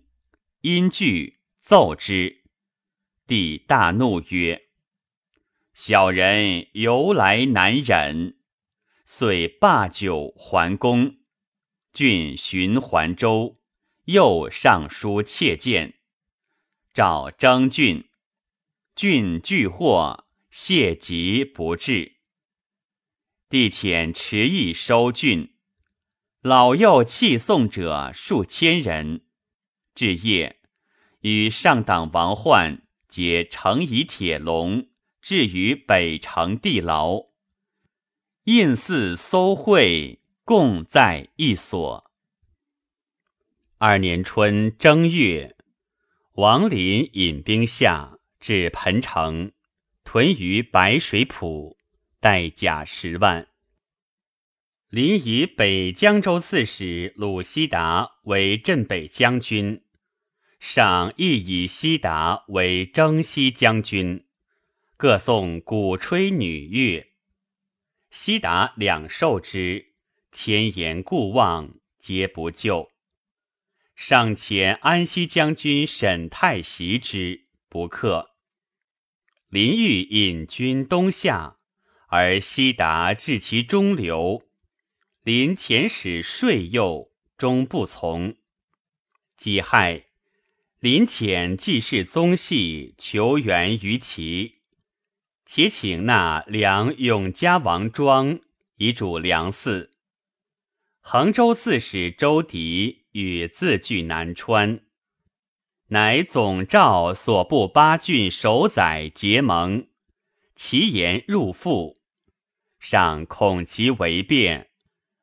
[0.63, 2.43] 因惧奏之。
[3.27, 4.69] 帝大怒曰
[5.75, 8.39] ：“小人由来难忍。”
[9.05, 11.17] 遂罢酒还宫。
[11.97, 13.57] 郡寻还州，
[14.05, 15.95] 又上书切谏，
[16.93, 18.11] 召征郡。
[18.95, 22.17] 郡拒获，谢疾不至。
[23.49, 25.55] 帝遣持役收郡，
[26.43, 29.25] 老幼弃送者数千人。
[29.95, 30.61] 至夜，
[31.21, 32.83] 与上党王奂。
[33.09, 34.89] 皆乘以铁笼，
[35.23, 37.29] 置于北城地牢。
[38.45, 42.09] 印寺搜会，共在一所。
[43.79, 45.57] 二年春正月，
[46.35, 49.51] 王林引兵下至彭城，
[50.05, 51.77] 屯于白水浦，
[52.21, 53.49] 带甲十万。
[54.89, 59.83] 临以北江州刺史鲁西达为镇北将军。
[60.61, 64.25] 上亦以西达为征西将军，
[64.97, 67.09] 各送鼓吹女乐。
[68.13, 69.86] 西达两受之，
[70.39, 72.91] 千言固望，皆不救。
[73.95, 78.33] 上遣安西将军沈泰袭之，不克。
[79.49, 81.57] 林玉引军东下，
[82.09, 84.43] 而西达至其中流。
[85.23, 88.37] 临遣使说诱，终不从。
[89.39, 90.05] 己亥。
[90.81, 94.57] 临遣季氏宗系求援于齐，
[95.47, 98.39] 且请纳梁永嘉王庄
[98.77, 99.89] 以主梁嗣。
[101.09, 104.81] 衡州刺史周迪与自据南川，
[105.87, 109.87] 乃总诏所部八郡守宰结盟，
[110.57, 112.01] 其言入腹，
[112.81, 114.71] 上恐其为变，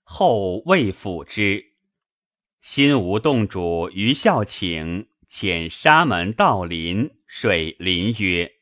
[0.04, 1.74] 后未辅之。
[2.62, 5.10] 新吴洞主于孝请。
[5.30, 8.54] 遣沙门道林水林曰：“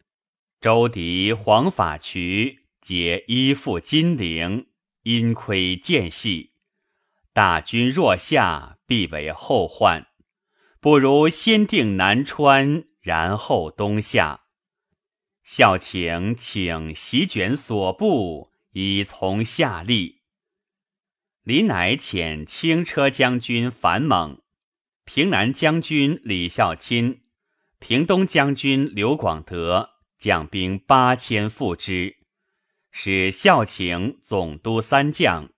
[0.59, 4.65] 周迪黄法渠皆依附金陵，
[5.03, 6.50] 因窥间隙，
[7.33, 10.07] 大军若下，必为后患。
[10.79, 14.41] 不如先定南川，然后东下。
[15.43, 20.21] 孝请请席卷所部，以从下吏。
[21.43, 24.41] 李乃遣轻车将军樊猛。”
[25.03, 27.21] 平南将军李孝钦、
[27.79, 32.17] 平东将军刘广德将兵八千赴之，
[32.91, 35.50] 使孝请总督三将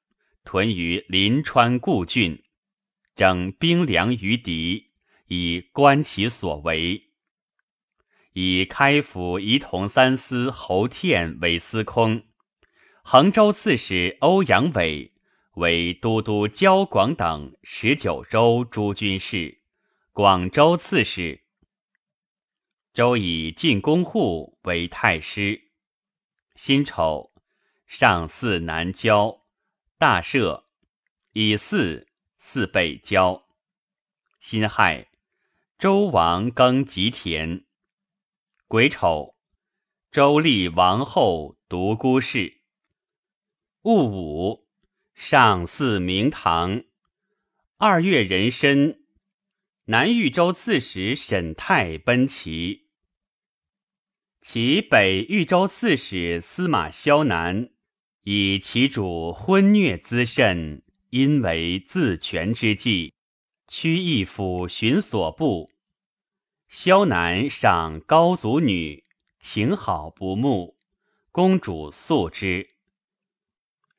[0.44, 2.44] 屯于临川故郡，
[3.16, 4.92] 整兵粮于敌，
[5.28, 7.12] 以观其所为。
[8.34, 12.24] 以开府仪同三司侯天为司空，
[13.04, 15.12] 衡州刺史欧阳伟。
[15.56, 19.62] 为都督交广等十九州诸军事，
[20.12, 21.44] 广州刺史。
[22.92, 25.70] 周以进宫户为太师。
[26.56, 27.34] 辛丑，
[27.86, 29.43] 上巳南郊，
[30.04, 30.66] 大赦。
[31.32, 33.48] 以巳，巳北郊。
[34.42, 35.08] 辛亥，
[35.78, 37.64] 周王耕吉田。
[38.68, 39.38] 癸丑，
[40.12, 42.64] 周立王后独孤氏。
[43.84, 44.68] 戊午。
[45.14, 46.84] 上祀明堂，
[47.78, 49.06] 二月壬申，
[49.86, 52.90] 南豫州刺史沈泰奔齐。
[54.42, 57.70] 其北豫州刺史司马萧南，
[58.24, 63.14] 以其主昏虐滋甚，因为自权之计，
[63.68, 65.72] 屈义府寻所部。
[66.70, 69.04] 萧南赏高祖女，
[69.42, 70.78] 情好不睦，
[71.34, 72.70] 公主素之。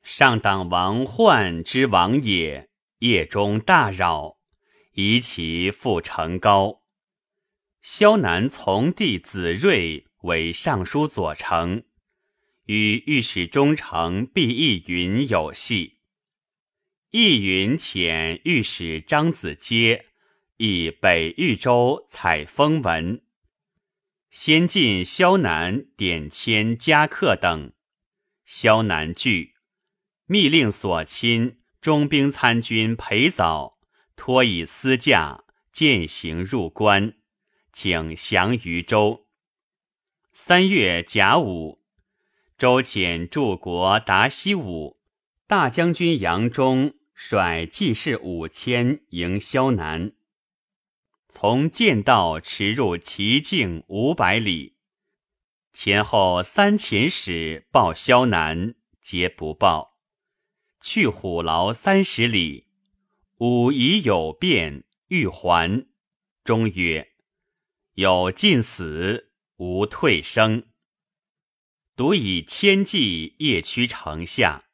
[0.01, 2.69] 上党王奂之王也，
[2.99, 4.37] 夜中大扰，
[4.93, 6.81] 疑其复成高。
[7.79, 11.83] 萧南从弟子睿为尚书左丞，
[12.65, 15.99] 与御史中丞毕义云有隙。
[17.11, 20.07] 义云遣御史张子阶
[20.57, 23.21] 以北豫州采风文，
[24.29, 27.71] 先进萧南点签加客等，
[28.45, 29.53] 萧南惧。
[30.25, 33.77] 密令所亲中兵参军裴早
[34.15, 37.13] 托以私驾践行入关，
[37.71, 39.27] 请降于州。
[40.31, 41.84] 三月甲午，
[42.57, 44.97] 周遣柱国达西武
[45.45, 50.13] 大将军杨忠率骑士五千迎萧南，
[51.27, 54.77] 从剑道驰入齐境五百里，
[55.73, 59.97] 前后三秦使报萧南，皆不报。
[60.79, 62.67] 去虎牢三十里，
[63.39, 65.85] 武已有变，欲还。
[66.45, 67.11] 中曰
[67.95, 70.63] ：“有进死，无退生。
[71.95, 74.65] 独以千骑夜驱城下。”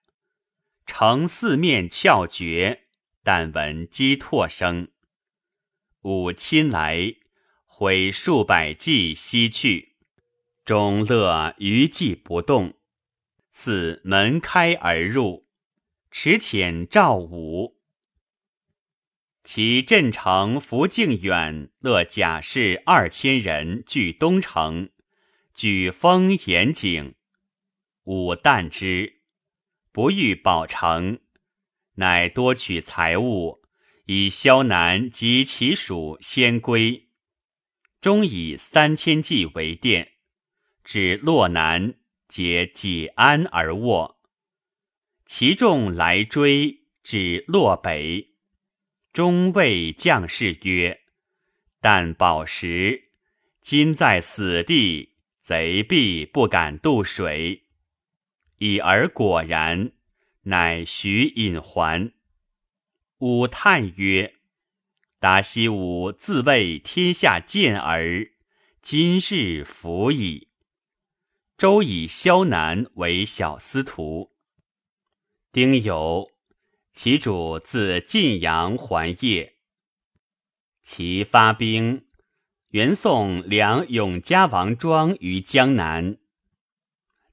[0.86, 2.88] 城四面翘绝，
[3.24, 4.90] 但闻击唾声。
[6.02, 7.16] 吾亲来，
[7.66, 9.96] 毁数百骑西去。
[10.66, 12.74] 终乐余骑不动。
[13.52, 15.48] 似门开而入，
[16.10, 17.78] 持遣赵武。
[19.44, 24.90] 其镇城福敬远，乐甲士二千人据东城，
[25.62, 27.14] 举风严景。
[28.06, 29.22] 武旦之。
[29.92, 31.20] 不欲保城，
[31.98, 33.62] 乃多取财物，
[34.06, 37.10] 以萧南及其属先归。
[38.02, 40.14] 终以三千骑为殿，
[40.84, 41.94] 至洛南，
[42.28, 44.20] 皆解安而卧。
[45.28, 48.34] 其众来追，至洛北，
[49.14, 51.02] 中谓将士曰
[51.80, 53.12] ：“但保时，
[53.62, 55.11] 今在死地，
[55.44, 57.64] 贼必不敢渡水。”
[58.60, 59.92] 已而果然，
[60.44, 62.14] 乃许引还。
[63.18, 64.36] 武叹曰
[65.20, 68.32] ：“达西武自谓天下健儿，
[68.82, 70.50] 今日服矣。”
[71.58, 74.32] 周以萧南为小司徒。
[75.52, 76.32] 丁酉，
[76.94, 79.54] 其主自晋阳还邺。
[80.84, 82.06] 其发兵，
[82.72, 86.20] 元宋梁永嘉王庄于江南。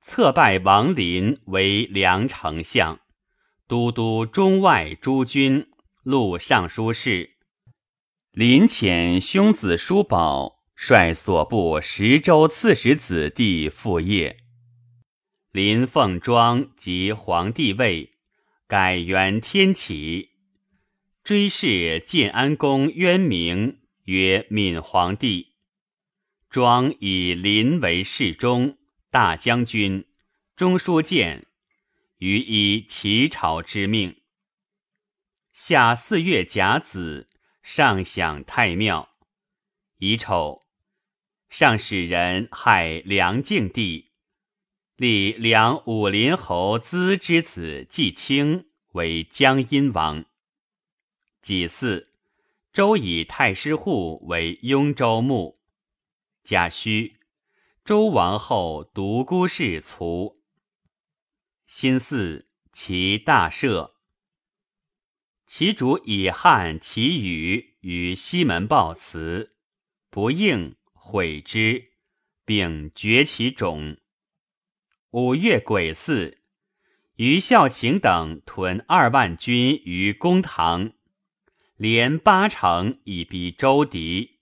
[0.00, 2.98] 策拜王林为梁丞相，
[3.68, 5.68] 都督中外诸军，
[6.02, 7.34] 录尚书事。
[8.32, 14.38] 林遣兄子叔宝率所部十州刺史子弟赴业。
[15.52, 18.10] 林奉庄即皇帝位，
[18.66, 20.30] 改元天启，
[21.22, 23.78] 追谥建安公渊明
[24.08, 25.52] 曰闵皇帝。
[26.48, 28.78] 庄以林为侍中。
[29.10, 30.06] 大将军、
[30.54, 31.46] 中书监，
[32.18, 34.20] 于以齐朝之命。
[35.52, 37.30] 夏四月甲子，
[37.62, 39.10] 上享太庙。
[39.96, 40.62] 乙丑，
[41.48, 44.10] 上使人害梁敬帝，
[44.96, 50.26] 立梁武林侯资之子季清为江阴王。
[51.40, 52.07] 己巳，
[52.78, 55.58] 周以太师户为雍州牧。
[56.44, 57.14] 贾诩。
[57.84, 60.40] 周王后独孤氏卒。
[61.66, 63.94] 辛巳，其大赦。
[65.44, 69.56] 其主以汉其语于西门报辞，
[70.08, 71.94] 不应，悔之，
[72.44, 73.96] 并绝其种。
[75.10, 76.38] 五月癸巳，
[77.16, 80.92] 于孝勤等屯二万军于公堂，
[81.78, 84.40] 连八城以逼周敌，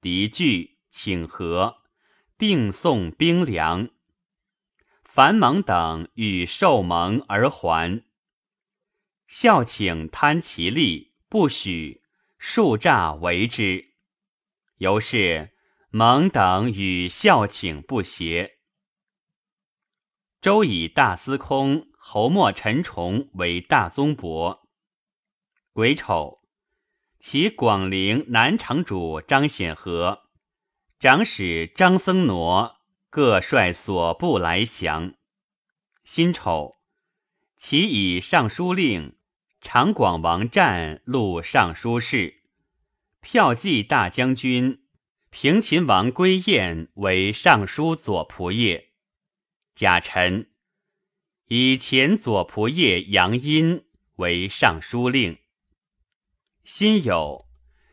[0.00, 1.82] 敌惧，请和。
[2.38, 3.88] 并送兵粮，
[5.02, 8.04] 樊蒙等与受蒙而还，
[9.26, 12.02] 孝请贪其利，不许，
[12.36, 13.94] 数诈为之。
[14.76, 15.56] 由是
[15.88, 18.58] 蒙等与孝请不协。
[20.42, 24.68] 周以大司空侯莫陈崇为大宗伯。
[25.72, 26.42] 癸丑，
[27.28, 30.28] 其广陵南城主张显和。
[31.00, 32.76] 长史张僧挪
[33.10, 35.14] 各率所部来降。
[36.04, 36.76] 辛丑，
[37.58, 39.16] 其以尚书令
[39.60, 42.44] 长广王战录尚书事，
[43.20, 44.84] 骠骑大将军
[45.30, 48.84] 平秦王归燕为尚书左仆射。
[49.74, 50.48] 甲辰，
[51.48, 55.36] 以前左仆射杨殷为尚书令。
[56.68, 57.46] 辛酉，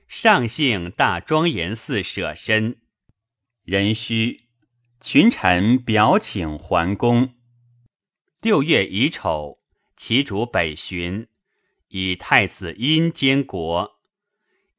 [0.07, 2.81] 上姓大庄严寺舍身。
[3.65, 4.47] 壬戌，
[4.99, 7.35] 群臣表请还宫。
[8.41, 9.59] 六月乙丑，
[9.95, 11.27] 其主北巡，
[11.89, 14.01] 以太子殷监国。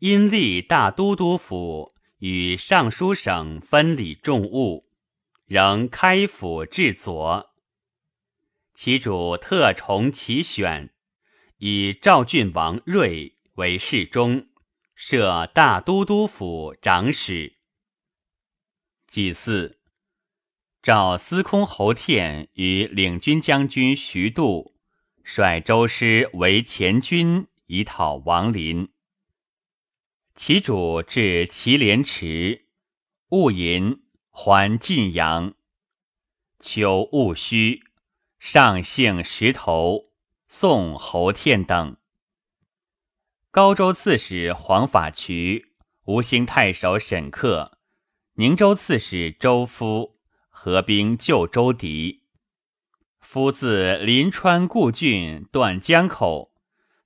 [0.01, 4.89] 殷立大都督府，与尚书省分理重务，
[5.47, 7.55] 仍开府治左。
[8.75, 10.93] 其主特崇其选，
[11.59, 14.49] 以赵郡王睿为侍中，
[14.97, 17.57] 设大都督府长史。
[19.07, 19.79] 祭祀，
[20.83, 24.75] 赵司空侯恬与领军将军徐度
[25.23, 28.93] 率周师为前军，以讨王林。
[30.35, 32.67] 其主至祁连池，
[33.29, 35.55] 戊寅还晋阳。
[36.59, 37.85] 秋戊戌，
[38.41, 40.11] 上幸石头，
[40.49, 41.97] 宋侯天等。
[43.55, 45.77] 高州刺史黄法渠，
[46.07, 47.79] 吴兴太守沈克，
[48.33, 52.25] 宁州刺史周夫，合兵救周狄。
[53.21, 56.53] 夫自临川故郡断江口，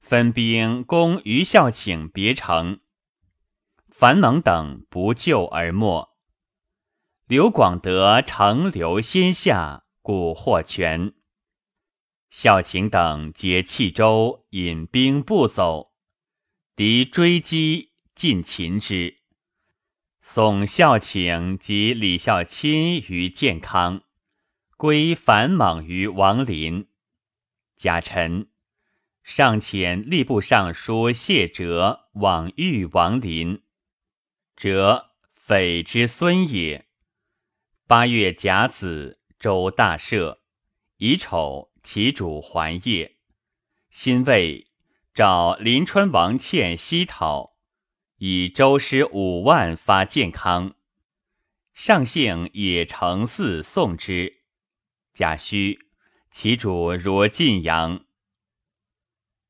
[0.01, 2.81] 分兵攻余孝请别城。
[3.91, 6.09] 樊蒙等不救而没。
[7.27, 11.13] 刘广德乘流先下，故获全。
[12.31, 15.88] 孝请等皆弃州，引兵不走。
[16.79, 19.17] 敌追击，尽擒之。
[20.21, 24.05] 送孝请及李孝钦于建康。
[24.77, 26.87] 归樊莽于王林，
[27.77, 28.47] 贾臣
[29.25, 33.61] 上遣吏部尚书谢哲往遇王林，
[34.55, 36.87] 哲匪之孙也。
[37.89, 40.39] 八月甲子，周大赦。
[40.99, 43.17] 乙丑，其主还业。
[43.91, 44.68] 辛未，
[45.19, 47.57] 召临川王倩西讨，
[48.19, 50.77] 以周师五万发建康。
[51.75, 54.45] 上幸也成嗣送之。
[55.13, 55.77] 贾诩，
[56.31, 58.05] 其主如晋阳。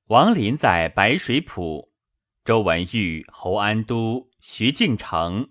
[0.06, 1.92] 王林在白水浦，
[2.46, 5.50] 周文玉、侯安都、徐敬成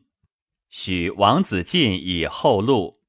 [0.67, 3.03] 许王子晋以后路。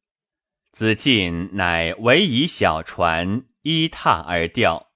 [0.73, 4.91] 子晋乃唯以小船依榻而钓，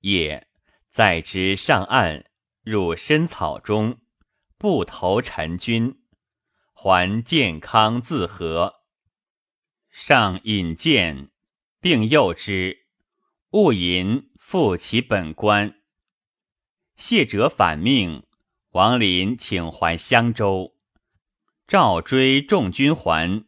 [0.00, 0.47] 夜
[0.90, 2.24] 载之上岸，
[2.62, 3.98] 入深草中，
[4.56, 6.00] 不投陈军，
[6.72, 8.82] 还健康自和。
[9.90, 11.30] 上引荐，
[11.80, 12.86] 并诱之，
[13.50, 15.80] 勿淫，复其本官。
[16.96, 18.26] 谢哲反命，
[18.70, 20.74] 王林请还襄州，
[21.66, 23.44] 召追众军还。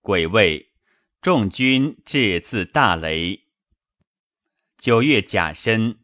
[0.00, 0.72] 癸未，
[1.20, 3.46] 众军至自大雷。
[4.76, 6.01] 九月甲申，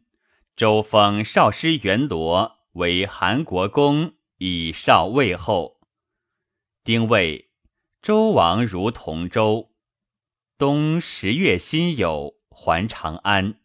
[0.59, 5.79] 周封少师元罗为韩国公，以少魏后。
[6.83, 7.49] 丁未，
[8.01, 9.71] 周王如同州。
[10.57, 13.61] 冬十月辛酉，还长安。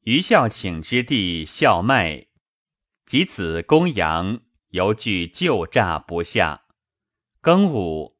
[0.00, 2.26] 余孝请之弟孝迈
[3.06, 6.64] 及子公羊，犹惧旧诈不下。
[7.40, 8.18] 庚午，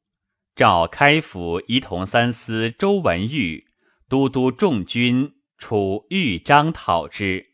[0.54, 3.66] 召开府仪同三司周文玉
[4.08, 7.50] 都督众军楚豫章讨之。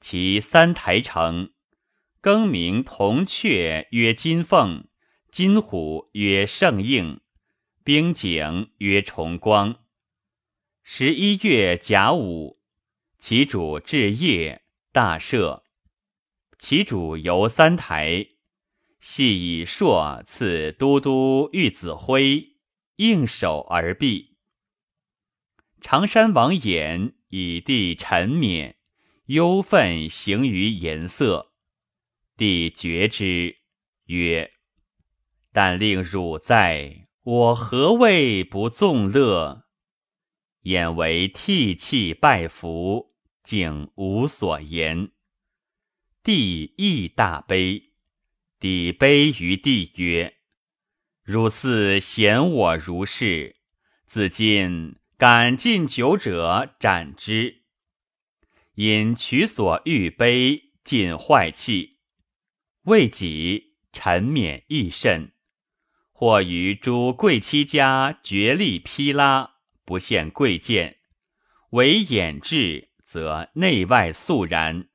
[0.00, 1.52] 其三台城，
[2.22, 4.86] 更名铜雀曰金凤，
[5.30, 7.20] 金虎曰圣应。
[7.84, 9.84] 冰景曰重光。
[10.82, 12.58] 十一月甲午，
[13.18, 15.64] 其主至夜，大赦。
[16.58, 18.26] 其主游三台，
[19.00, 22.56] 系以硕赐都督玉子辉，
[22.96, 24.33] 应手而毕。
[25.84, 28.76] 常山王衍以弟陈冕
[29.26, 31.52] 忧愤行于颜色，
[32.38, 33.58] 帝觉之，
[34.06, 34.50] 曰
[35.52, 39.66] ：“但令汝在。”我何谓不纵乐？
[40.62, 43.10] 眼为涕泣拜服，
[43.42, 45.10] 竟无所言。
[46.22, 47.92] 帝亦大悲，
[48.58, 50.34] 抵悲于帝曰
[51.22, 53.56] ：“汝似嫌我如是，
[54.06, 57.62] 自今敢进酒者斩之。”
[58.76, 61.96] 因取所欲悲，尽坏气。
[62.82, 65.32] 未己，沉免亦甚。
[66.12, 69.54] 或于诸贵戚家绝力披拉，
[69.86, 70.96] 不限贵贱；
[71.70, 74.90] 唯掩至，则内外肃然。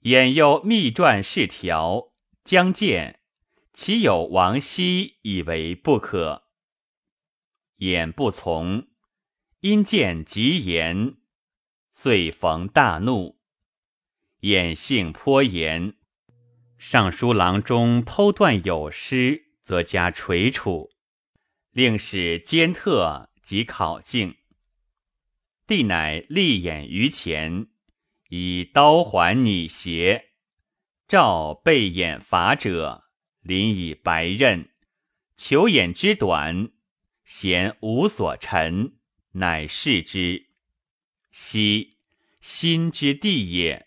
[0.00, 2.12] 眼又密传誓条，
[2.42, 3.20] 将见，
[3.72, 6.48] 其有王熙以为不可。
[7.76, 8.88] 眼不从，
[9.64, 11.16] 因见极言，
[11.94, 13.40] 遂逢大怒。
[14.40, 15.94] 眼性颇严，
[16.76, 19.54] 尚书郎中剖断有失。
[19.62, 20.90] 则加垂处，
[21.70, 24.36] 令使监特及考镜。
[25.66, 27.68] 帝乃立眼于前，
[28.28, 30.32] 以刀环拟邪，
[31.08, 33.04] 照背眼法者，
[33.40, 34.68] 临以白刃，
[35.38, 36.70] 求眼之短，
[37.24, 38.98] 嫌无所陈，
[39.34, 40.48] 乃视之。
[41.30, 41.96] 昔
[42.40, 43.86] 心之地也。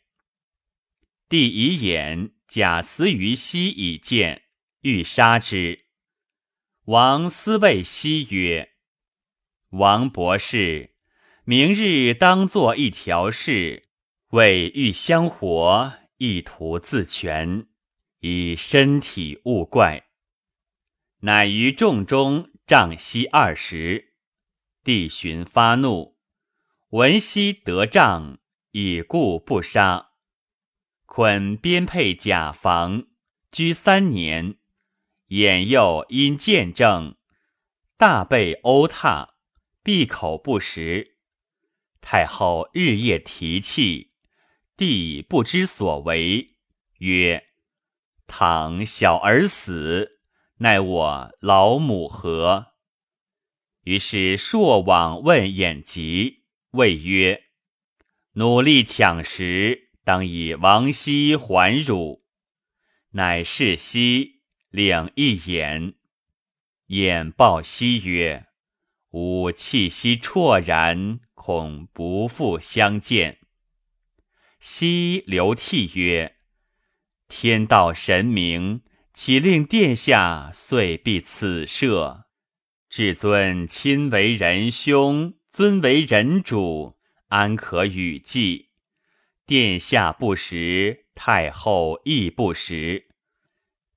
[1.27, 4.43] 帝以眼假死于西以见。
[4.81, 5.85] 欲杀之，
[6.85, 8.73] 王思谓西曰
[9.71, 10.93] ：“王博士，
[11.43, 13.89] 明日当做一条事，
[14.29, 17.67] 为欲相活，意图自全，
[18.19, 20.05] 以身体勿怪。
[21.21, 24.06] 乃于众中杖息二十，
[24.87, 26.15] 帝寻发怒，
[26.91, 28.37] 闻悉得杖，
[28.71, 30.11] 已故不杀。
[31.05, 33.07] 捆编配甲房，
[33.51, 34.55] 居三年，
[35.27, 37.17] 眼又因见证，
[37.97, 39.31] 大被殴踏，
[39.83, 41.17] 闭口不食。
[41.99, 44.13] 太后日夜提气，
[44.77, 46.55] 帝不知所为，
[46.99, 47.43] 曰
[48.25, 50.21] ：“倘小儿死，
[50.59, 52.67] 奈我老母何？”
[53.87, 57.43] 于是朔往问偃疾，谓曰
[58.35, 62.21] ：“努力抢食，当以王熙还汝。”
[63.15, 65.93] 乃是熙领一言，
[66.87, 68.47] 眼报熙曰
[69.11, 73.39] ：“吾气息绰然。”恐不复相见。
[74.59, 76.35] 昔流涕曰
[77.29, 78.81] ：“天道神明，
[79.13, 82.26] 岂令殿下遂避此赦？
[82.97, 88.69] 至尊亲为人兄，尊为人主，安可与继？
[89.45, 93.07] 殿下不识，太后亦不识。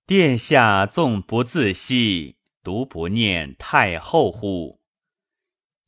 [0.06, 4.82] 殿下纵不自惜，独不念太后乎？”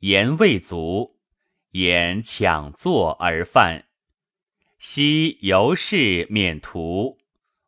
[0.00, 1.20] 言未足。
[1.72, 3.88] 言抢坐而犯，
[4.78, 7.18] 昔由是免徒，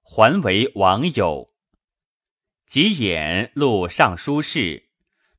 [0.00, 1.52] 还为网友。
[2.66, 4.88] 及演录尚书事，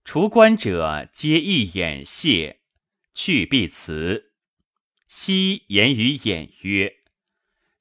[0.06, 2.60] 除官者皆一眼谢，
[3.16, 4.34] 去必辞。
[5.08, 6.98] 昔言于演曰：“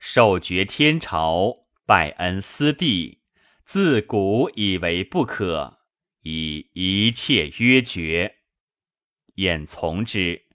[0.01, 3.21] 受爵天朝，拜恩私地，
[3.67, 5.81] 自古以为不可，
[6.23, 8.37] 以一切约绝。”
[9.37, 10.47] 演从之。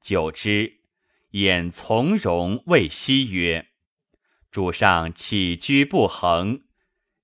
[0.00, 0.80] 久之，
[1.32, 3.68] 衍从容谓熙曰
[4.50, 6.62] ：“主上起居不恒，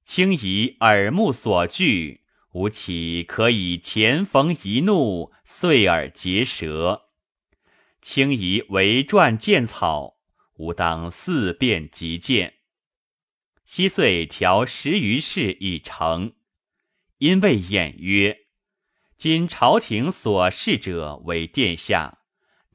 [0.05, 2.24] 轻以耳目所惧，
[2.55, 7.09] 吾岂可以前逢一怒，遂而结舌？
[8.01, 10.19] 轻以为传见草，
[10.59, 12.55] 吾当四变即见。”
[13.67, 16.35] 昔遂调十余事以成，
[17.19, 18.47] 因谓衍曰
[19.19, 22.21] ：“今朝廷所事者为殿下。”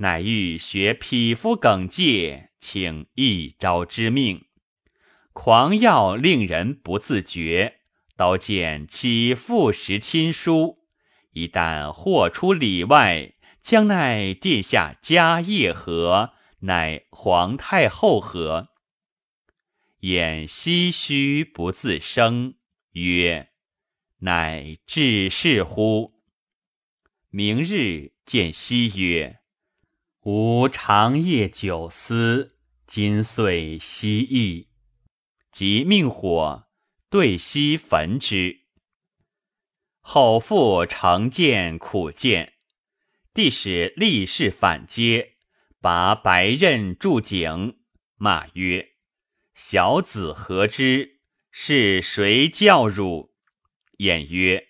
[0.02, 4.46] 乃欲学匹夫耿介，请一朝之命，
[5.32, 7.79] 狂要令人不自觉。
[8.20, 10.80] 刀剑岂复识亲疏？
[11.32, 16.34] 一旦豁出里外，将奈殿下家业何？
[16.60, 18.72] 乃皇太后何？
[20.02, 22.56] 眼唏嘘不自生，
[22.92, 23.52] 曰
[24.20, 26.20] ：“乃至是乎？”
[27.32, 29.40] 明日见熙曰。
[30.24, 34.68] 吾长夜久思，今遂息意，
[35.54, 36.66] 即命火
[37.10, 38.60] 对西焚之。
[40.02, 42.54] 后复常见苦见，
[43.34, 45.38] 帝使立士反接，
[45.82, 47.80] 拔白刃铸颈，
[48.16, 48.94] 骂曰
[49.56, 51.20] ：“小子何之？
[51.52, 53.34] 是谁教汝？”
[53.98, 54.68] 晏曰：“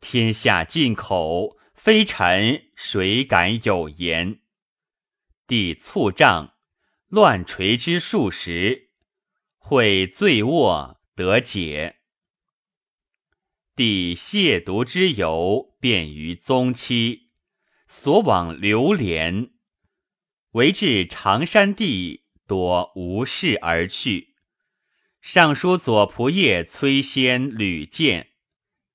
[0.00, 4.40] 天下进口，非臣谁敢有言？”
[5.48, 6.54] 帝促杖，
[7.08, 8.90] 乱锤之数十，
[9.58, 11.96] 会醉卧得解。
[13.74, 17.30] 帝亵渎之由，便于宗期，
[17.86, 19.50] 所往流连，
[20.52, 24.34] 为至常山地，多无事而去。
[25.20, 28.32] 尚书左仆射崔仙屡见，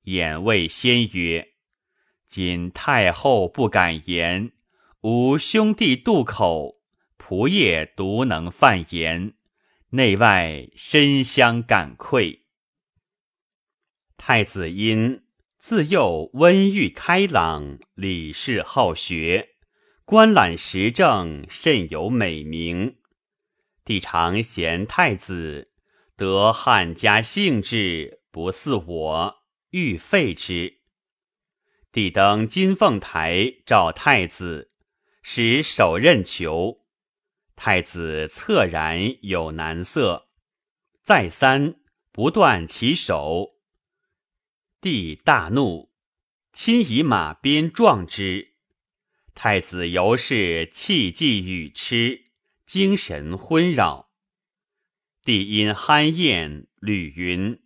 [0.03, 1.53] 眼谓先曰
[2.27, 4.51] ：“今太后不敢言。”
[5.01, 6.81] 吾兄弟渡口，
[7.17, 9.36] 仆射独能犯言，
[9.91, 12.43] 内外深相感愧。
[14.17, 15.23] 太子因
[15.57, 19.55] 自幼温郁开朗，礼事好学，
[20.03, 22.97] 观览时政，甚有美名。
[23.85, 25.71] 帝常嫌太子
[26.17, 29.35] 得汉家幸志，不似我，
[29.69, 30.81] 欲废之。
[31.93, 34.71] 帝登金凤台，召太子。
[35.23, 36.79] 使手刃求，
[37.57, 40.29] 太子恻然有难色，
[41.03, 41.73] 再三
[42.11, 43.55] 不断其手。
[44.79, 45.91] 帝大怒，
[46.53, 48.53] 亲以马鞭撞之。
[49.33, 52.25] 太子由是气悸语痴，
[52.63, 54.11] 精神昏扰。
[55.23, 57.59] 帝因酣宴，吕云：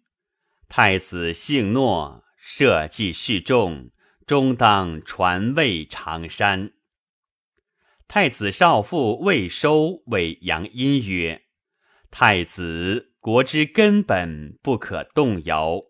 [0.69, 3.91] 太子性懦，社稷势重，
[4.25, 6.71] 终当传位长山。
[8.13, 11.43] 太子少傅魏收谓杨殷曰
[12.11, 15.83] ：“太子国之根本不可动摇。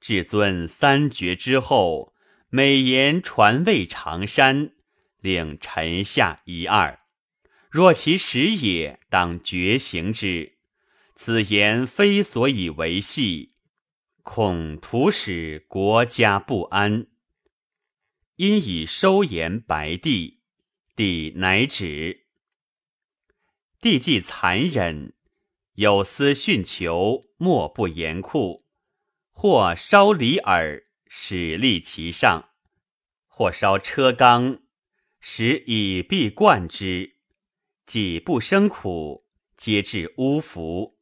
[0.00, 2.12] 至尊三绝之后，
[2.48, 4.72] 美言传位长山，
[5.20, 6.98] 令臣下一二。
[7.70, 10.56] 若其实也，当绝行之。
[11.14, 13.52] 此言非所以为戏，
[14.24, 17.06] 恐徒使国家不安。
[18.34, 20.40] 因以收言白帝。”
[20.96, 22.26] 帝乃止。
[23.80, 25.12] 帝既残忍，
[25.72, 28.64] 有司训求，莫不严酷。
[29.32, 32.50] 或烧离耳，使立其上；
[33.26, 34.62] 或烧车缸，
[35.18, 37.16] 使以币贯之。
[37.84, 39.26] 既不生苦，
[39.56, 40.96] 皆至污服。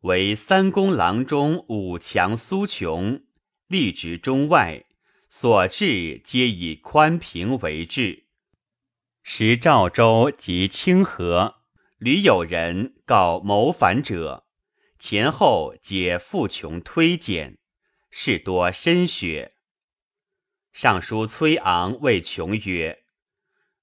[0.00, 3.24] 为三公郎中五强苏琼，
[3.68, 4.84] 立直中外，
[5.30, 8.21] 所至皆以宽平为治。
[9.22, 11.62] 时赵州及清河，
[11.98, 14.46] 屡有人告谋反者，
[14.98, 17.58] 前后皆复穷推荐，
[18.10, 19.54] 事多深雪。
[20.72, 23.04] 尚书崔昂谓琼曰：“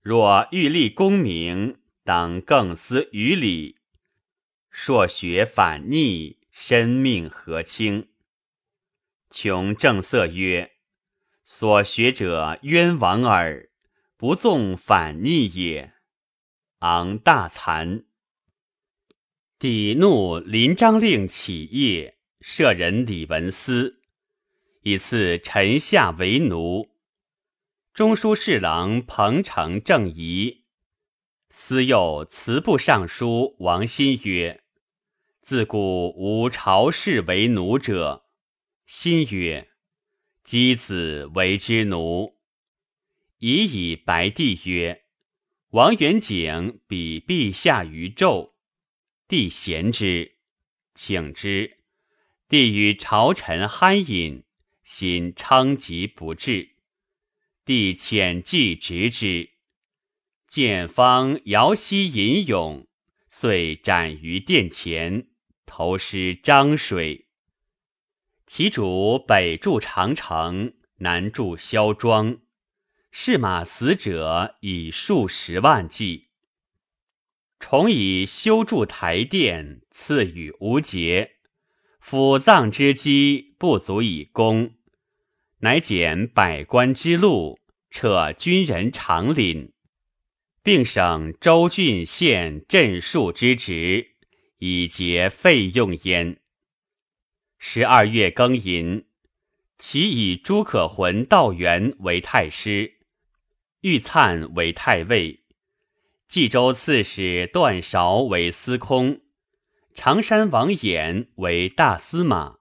[0.01, 3.77] 若欲立功名，当更思于理。
[4.69, 8.09] 硕学反逆，身命何轻？”
[9.31, 10.73] 琼正色曰
[11.45, 13.68] ：“所学者冤枉耳。”
[14.19, 15.93] 不纵反逆也，
[16.79, 18.03] 昂大惭。
[19.57, 24.01] 帝怒，临章令起业，舍人李文思，
[24.81, 26.89] 以赐臣下为奴。
[27.93, 30.65] 中书侍郎彭城正仪，
[31.49, 34.65] 司右辞部尚书王欣曰
[35.39, 38.25] ：“自古无朝士为奴者。”
[38.85, 39.69] 欣曰
[40.43, 42.37] ：“箕子为之奴。”
[43.39, 45.05] 以以白帝曰
[45.71, 48.51] ：“王元景比陛下于纣，
[49.29, 50.35] 帝贤之，
[50.93, 51.77] 请之。
[52.49, 54.43] 帝与朝臣酣饮，
[54.83, 56.75] 心称疾不至。
[57.63, 59.51] 帝遣计执之，
[60.45, 62.89] 见方遥息吟咏，
[63.29, 65.29] 遂斩于殿前，
[65.65, 67.27] 投师漳水。
[68.45, 72.41] 其主北筑长城，南筑萧庄。”
[73.11, 76.27] 是马死者以数十万计，
[77.59, 81.37] 重以修筑台殿，赐予无节。
[81.99, 84.75] 府葬之基不足以供，
[85.59, 89.73] 乃减百官之禄，撤军人常领，
[90.63, 94.15] 并省州郡县镇戍之职，
[94.59, 96.39] 以节费用焉。
[97.57, 99.05] 十二月庚寅，
[99.77, 102.98] 其以朱可浑、道元为太师。
[103.81, 105.45] 玉粲为太尉，
[106.27, 109.21] 冀州刺史段韶为司空，
[109.95, 112.57] 常山王衍为大司马，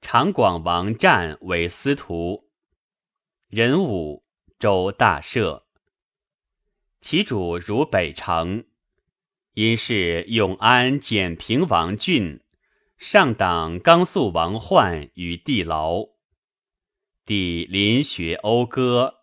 [0.00, 2.48] 长广王湛为司徒。
[3.48, 4.22] 壬午，
[4.60, 5.64] 州大赦。
[7.00, 8.64] 其主如北城，
[9.54, 12.40] 因是永安简平王俊，
[12.96, 16.04] 上党刚肃王焕于地牢，
[17.26, 19.16] 帝临学讴歌。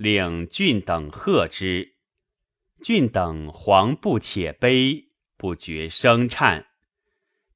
[0.00, 1.96] 令郡等贺之，
[2.80, 6.68] 郡等惶不且悲，不觉声颤。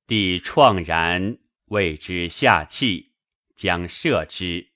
[0.07, 1.38] 帝怆然，
[1.68, 3.14] 谓之下气，
[3.57, 4.72] 将赦之。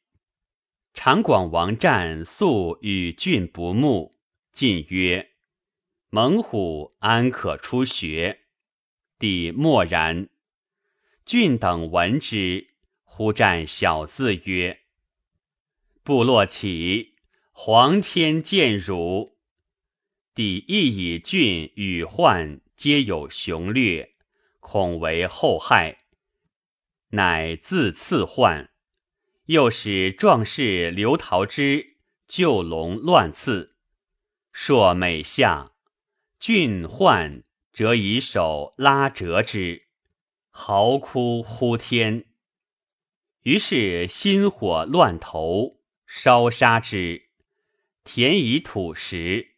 [0.95, 4.19] 长广王战素与郡不睦，
[4.51, 5.33] 进曰
[6.09, 8.47] ：“猛虎安可出穴？”
[9.21, 10.31] 帝默然。
[11.27, 12.69] 郡等闻之，
[13.03, 14.85] 忽战小字曰
[16.03, 17.17] ：“部落起。”
[17.61, 19.37] 皇天见汝，
[20.33, 24.15] 帝亦以郡与患皆有雄略，
[24.61, 25.99] 恐为后害，
[27.09, 28.71] 乃自赐患。
[29.47, 31.97] 又使壮士刘陶之
[32.29, 33.75] 救龙乱刺，
[34.53, 35.73] 朔美下，
[36.39, 37.43] 郡患
[37.73, 39.89] 则以手拉折之，
[40.51, 42.27] 嚎哭呼天。
[43.43, 47.27] 于是心火乱投，烧杀之。
[48.11, 49.57] 填以土石，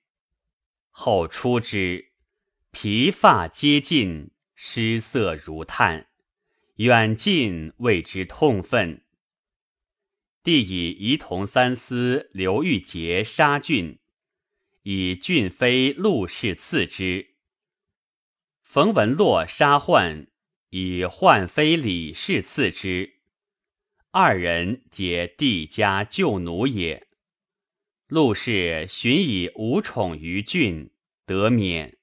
[0.90, 2.10] 后出之，
[2.72, 6.08] 皮发皆尽，失色如炭。
[6.74, 9.04] 远近为之痛愤。
[10.42, 14.00] 帝以仪同三司刘玉杰杀郡，
[14.82, 17.36] 以郡妃陆氏赐之。
[18.64, 20.26] 冯文洛杀宦，
[20.70, 23.20] 以宦妃李氏赐之。
[24.10, 27.06] 二人皆帝家旧奴也。
[28.10, 30.90] 陆氏寻以无宠于郡，
[31.26, 31.96] 得免。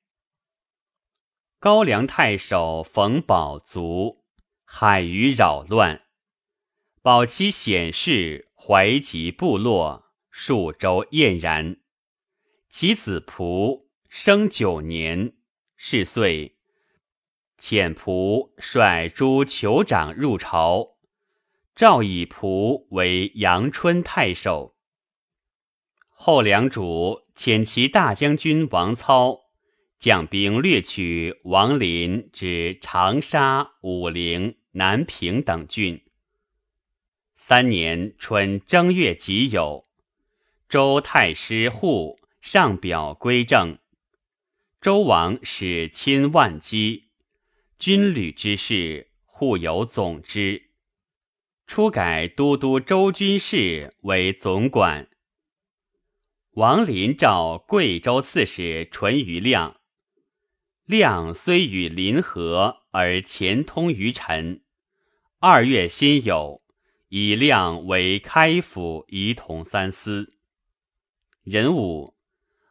[1.60, 4.24] 高梁太守冯宝卒，
[4.64, 6.04] 海虞扰乱，
[7.02, 11.82] 保其显示怀集部落，数州晏然。
[12.70, 15.34] 其子仆生九年，
[15.76, 16.56] 是岁，
[17.60, 20.96] 遣仆率诸酋长入朝，
[21.76, 24.77] 诏以仆为阳春太守。
[26.20, 29.46] 后梁主遣其大将军王操
[30.00, 36.02] 将兵掠取王林至长沙、武陵、南平等郡。
[37.36, 39.84] 三年春正月己酉，
[40.68, 43.78] 周太师护上表归政。
[44.82, 47.10] 周王使亲万机，
[47.78, 50.72] 军旅之事，户有总之。
[51.68, 55.08] 初改都督周军事为总管。
[56.58, 59.80] 王林召贵州刺史淳于亮，
[60.86, 64.64] 亮虽与林和，而前通于臣。
[65.38, 66.64] 二月辛酉，
[67.10, 70.34] 以亮为开府仪同三司。
[71.44, 72.18] 壬午，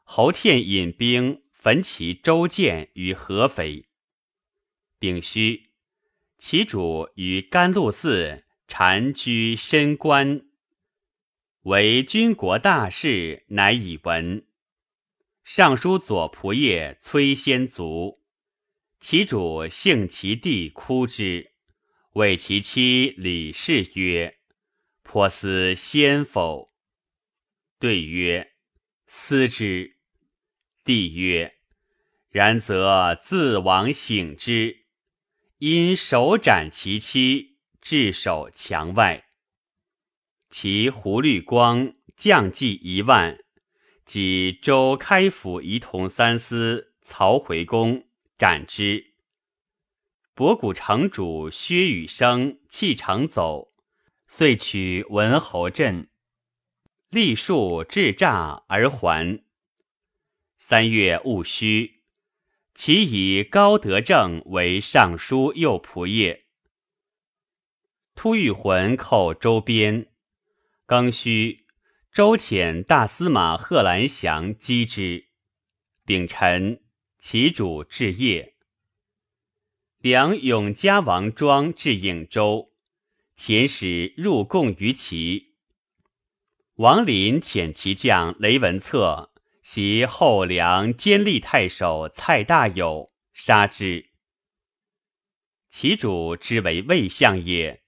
[0.03, 3.87] 侯天引兵焚其州建于合肥。
[4.99, 5.71] 丙戌，
[6.37, 10.45] 其主于甘露寺禅居深关。
[11.67, 14.47] 为军国大事，乃以闻。
[15.43, 18.21] 尚书左仆射崔先卒，
[19.01, 21.51] 其主幸其弟哭之，
[22.13, 24.39] 谓其妻李氏曰
[25.03, 26.73] ：“颇思先否？”
[27.81, 28.53] 对曰
[29.09, 29.97] ：“思之。”
[30.85, 31.57] 帝曰
[32.31, 34.85] ：“然则自往省之。”
[35.59, 39.26] 因手斩其妻，置守墙外。
[40.49, 43.39] 其胡律光将计一万，
[44.05, 48.07] 即周开府仪同三司曹回公
[48.39, 49.15] 斩之。
[50.35, 53.75] 博古城主薛雨生弃城走，
[54.29, 56.09] 遂取文侯镇，
[57.11, 59.43] 立树至诈而还。
[60.59, 62.03] 三月戊戌，
[62.75, 66.45] 其以高德政为尚书右仆射。
[68.15, 70.13] 突遇魂寇周边。
[70.87, 71.67] 庚戌，
[72.13, 75.27] 周遣大司马贺兰祥击之。
[76.05, 76.81] 丙辰，
[77.19, 78.53] 其主至邺。
[79.99, 82.71] 梁永嘉王庄至颍州，
[83.37, 85.57] 遣使入贡于齐。
[86.77, 89.33] 王林遣其将雷文策
[89.65, 94.11] 袭后梁监吏太守蔡大友，杀之。
[95.69, 97.83] 其主之为魏相也，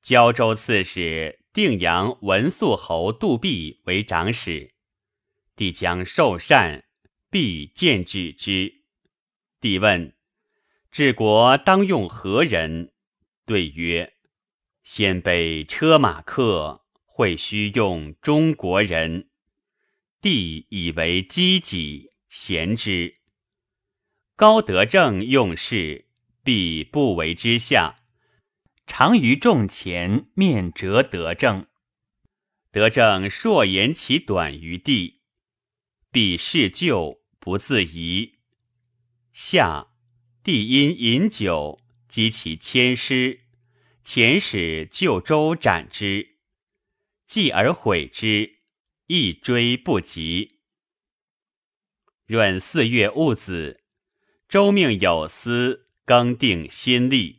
[0.00, 1.37] 胶州刺史。
[1.58, 4.74] 定阳文肃侯杜弼为长史，
[5.56, 6.84] 帝将受禅，
[7.32, 8.84] 必见止之。
[9.60, 10.14] 帝问
[10.92, 12.92] ：“治国当用何人？”
[13.44, 14.14] 对曰
[14.84, 19.28] ：“鲜卑车马客，会须用中国人。”
[20.22, 23.16] 帝以为积己，贤之。
[24.36, 26.06] 高德正用事，
[26.44, 27.96] 必不为之下。
[28.88, 31.66] 常于众前面折德政，
[32.72, 35.20] 德政硕言其短于地，
[36.10, 38.38] 必事旧不自疑。
[39.30, 39.88] 下
[40.42, 43.42] 帝因饮酒击其千师，
[44.02, 46.38] 遣使救周斩之，
[47.28, 48.58] 继而悔之，
[49.06, 50.60] 亦追不及。
[52.26, 53.84] 闰四月戊子，
[54.48, 57.37] 周命有司更定新历。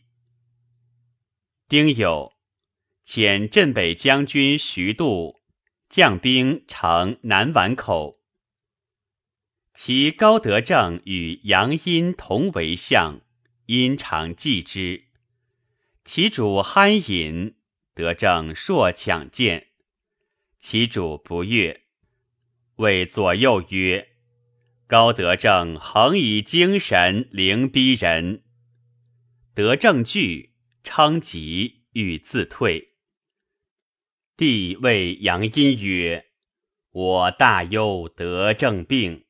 [1.70, 2.34] 丁酉，
[3.06, 5.40] 遣镇北将军徐度
[5.88, 8.20] 将兵城南宛口。
[9.76, 13.22] 其高德正与杨殷同为相，
[13.68, 15.04] 殷常忌之。
[16.04, 17.54] 其主酣饮，
[17.94, 19.68] 德正硕抢见，
[20.60, 21.84] 其主不悦，
[22.78, 24.10] 谓左右曰
[24.90, 28.42] ：“高德正恒以精神凌逼人。”
[29.54, 30.49] 德正惧。
[30.84, 32.94] 昌吉欲自退，
[34.38, 36.28] 帝谓杨殷曰
[36.92, 39.26] ：“我大忧得政病。”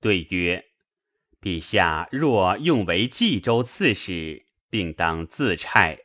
[0.00, 0.64] 对曰
[1.42, 5.98] ：“陛下若用为冀州刺史，并当自差。”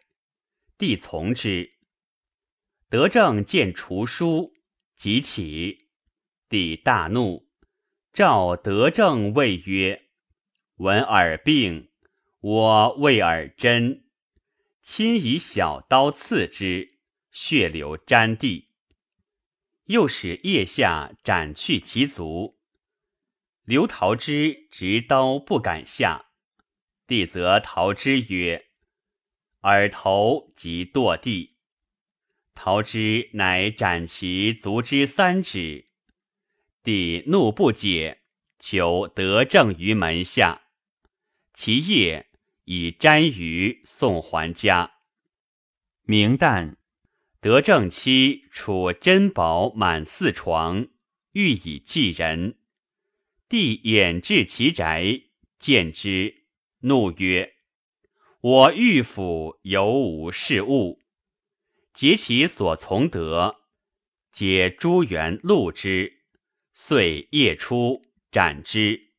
[0.77, 1.73] 帝从之。
[2.89, 4.53] 德政见厨书，
[4.95, 5.89] 即起。
[6.49, 7.47] 帝大怒，
[8.11, 10.09] 召德政谓曰
[10.77, 11.91] ：“闻尔病，
[12.39, 14.03] 我为尔真。”
[14.81, 16.97] 亲以小刀刺之，
[17.31, 18.69] 血流沾地。
[19.85, 22.57] 又使腋下斩去其足。
[23.63, 26.25] 刘桃之执刀不敢下，
[27.05, 28.69] 帝则陶之曰
[29.61, 31.57] ：“尔头即堕地。”
[32.55, 35.89] 桃之乃斩其足之三指。
[36.83, 38.21] 帝怒不解，
[38.57, 40.63] 求得正于门下。
[41.53, 42.30] 其夜
[42.65, 44.93] 以沾鱼送还家。
[46.03, 46.75] 明旦，
[47.39, 50.87] 德正妻储珍宝满四床，
[51.31, 52.57] 欲以祭人。
[53.47, 55.23] 帝掩至其宅，
[55.59, 56.45] 见之，
[56.79, 57.55] 怒曰
[58.41, 61.01] ：“我御府犹无事物，
[61.93, 63.57] 竭其所从得，
[64.31, 66.21] 皆朱元录之，
[66.73, 69.11] 遂夜出斩之。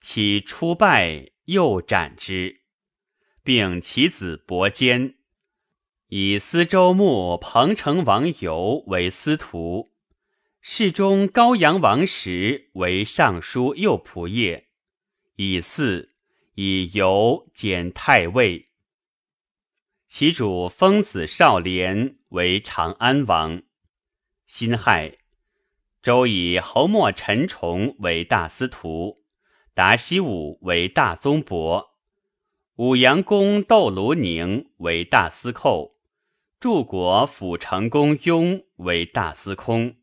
[0.00, 2.60] 其出败，又斩之，
[3.42, 5.16] 并其子伯坚。”
[6.08, 9.90] 以司州牧彭城王游为司徒，
[10.60, 14.64] 侍中高阳王时为尚书右仆射，
[15.34, 16.10] 以嗣
[16.54, 18.66] 以游兼太尉。
[20.06, 23.64] 其主封子少廉为长安王。
[24.46, 25.18] 辛亥，
[26.00, 29.24] 周以侯莫陈崇为大司徒，
[29.76, 31.90] 达西武为大宗伯，
[32.76, 35.98] 武阳公窦卢宁为大司寇。
[36.58, 39.96] 柱国府成公雍为大司空。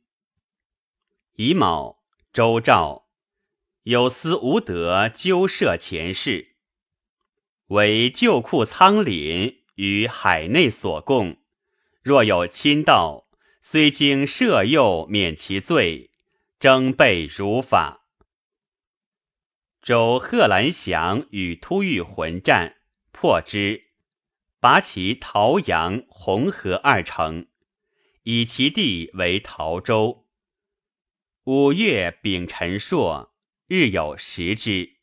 [1.37, 3.07] 乙卯，周赵
[3.81, 6.49] 有司无德纠涉前事，
[7.69, 11.37] 为旧库仓廪于海内所供。
[12.03, 13.25] 若有亲盗，
[13.59, 16.11] 虽经赦诱免其罪，
[16.59, 18.01] 征备如法。
[19.83, 22.77] 周贺兰祥与突遇混战，
[23.11, 23.87] 破之。
[24.61, 27.47] 拔其桃阳、红河二城，
[28.23, 30.25] 以其地为陶州。
[31.43, 33.33] 五月丙辰朔，
[33.67, 34.93] 日有食之。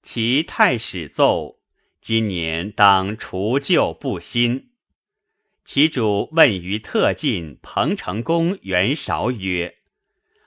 [0.00, 1.58] 其太史奏：
[2.00, 4.70] 今年当除旧布新。
[5.64, 9.78] 其主问于特进彭城公袁绍曰：“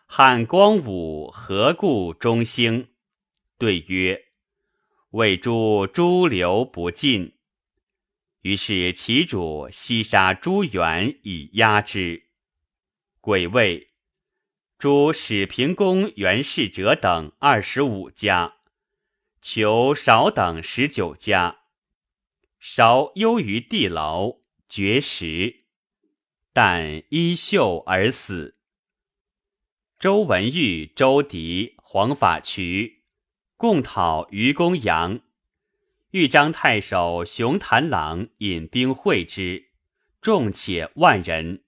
[0.07, 2.87] 汉光武何故中兴？”
[3.63, 4.25] 对曰
[5.11, 7.37] ：“为诸诸流不尽。”
[8.43, 12.25] 于是其主西杀朱元以压之。
[13.21, 13.91] 癸未，
[14.77, 18.55] 诛始平公袁世哲等二十五家，
[19.41, 21.59] 求少等十九家。
[22.59, 25.63] 少忧于地牢，绝食，
[26.51, 28.57] 但衣袖而死。
[29.97, 33.02] 周文玉、周迪、黄法渠
[33.63, 35.21] 共讨于公羊。
[36.11, 39.69] 豫章太守熊谭郎引兵会之，
[40.19, 41.63] 众且万人。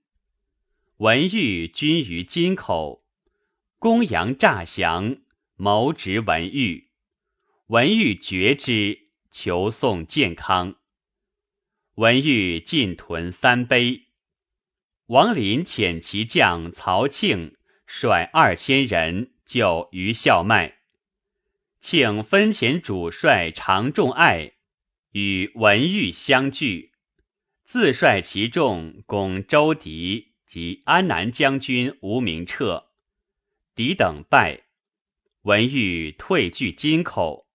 [0.98, 3.06] 文玉军于金口，
[3.80, 5.20] 公羊诈降，
[5.56, 6.89] 谋执文玉。
[7.68, 10.76] 文玉绝之，求送健康。
[11.93, 14.08] 文玉进屯三杯。
[15.06, 17.56] 王林遣其将曹庆
[17.88, 20.74] 率二千人救于孝迈。
[21.88, 24.53] 庆分遣主帅常仲爱
[25.11, 26.93] 与文玉相聚，
[27.63, 32.88] 自率其众攻周狄及安南将军吴明彻，
[33.75, 34.63] 敌等败，
[35.43, 37.47] 文玉退据金口。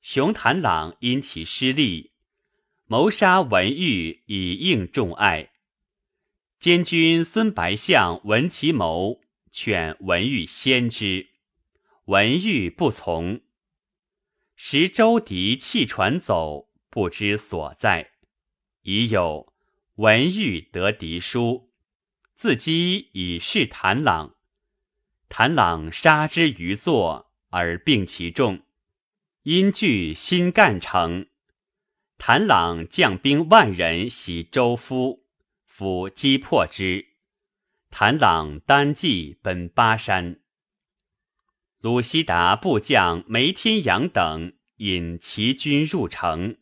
[0.00, 2.12] 熊谭朗因其失利，
[2.86, 5.50] 谋杀文玉以应众爱。
[6.58, 9.20] 监军孙白相闻其谋，
[9.52, 11.35] 劝文玉先之。
[12.06, 13.40] 文玉不从，
[14.54, 18.12] 时周狄弃船走，不知所在。
[18.82, 19.52] 已有
[19.96, 21.72] 文玉得敌书，
[22.36, 24.36] 自击以示谭朗。
[25.28, 28.62] 谭朗杀之于座，而并其众。
[29.42, 31.26] 因据新干城，
[32.18, 35.26] 谭朗将兵万人袭周夫，
[35.64, 37.16] 夫击破之。
[37.90, 40.40] 谭朗单骑奔巴山。
[41.86, 46.56] 鲁西达部将梅天阳等引齐军入城，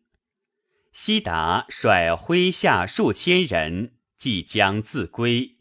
[0.93, 5.57] 西达率麾下数千人即将自归，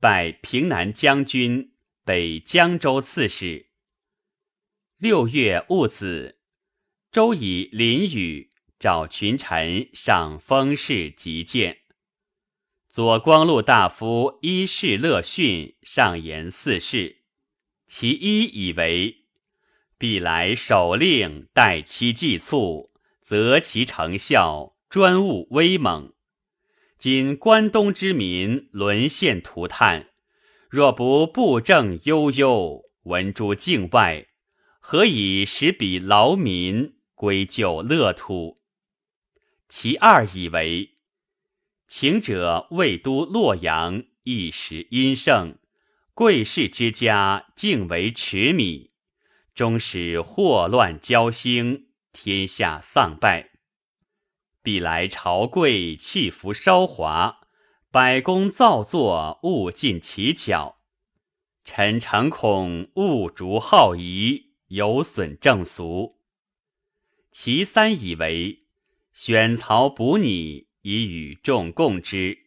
[0.00, 3.68] 拜平南将军、北江州刺史。
[4.96, 6.38] 六月戊子，
[7.12, 8.48] 周以林雨
[8.80, 11.80] 召群臣上封事极见。
[12.88, 17.23] 左光禄大夫伊势乐训上言四事。
[17.96, 19.18] 其一以为，
[19.98, 22.90] 必来守令待期计促，
[23.22, 26.12] 择其成效，专务威猛。
[26.98, 30.08] 今关东之民沦陷涂炭，
[30.68, 34.26] 若不布政悠悠，闻诸境外，
[34.80, 38.60] 何以使彼劳民归就乐土？
[39.68, 40.96] 其二以为，
[41.86, 45.56] 请者魏都洛阳一时阴盛，
[46.14, 48.92] 贵士之家敬为持米，
[49.52, 53.50] 终使祸乱交兴，天下丧败。
[54.62, 57.40] 必来朝贵弃服稍华，
[57.90, 60.76] 百工造作物尽其巧。
[61.64, 66.20] 臣诚恐物逐好仪，有损正俗。
[67.32, 68.66] 其三以为
[69.12, 72.38] 选曹补拟，以与众共之。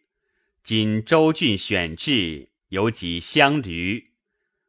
[0.64, 4.12] 今州郡选制，有几相驴，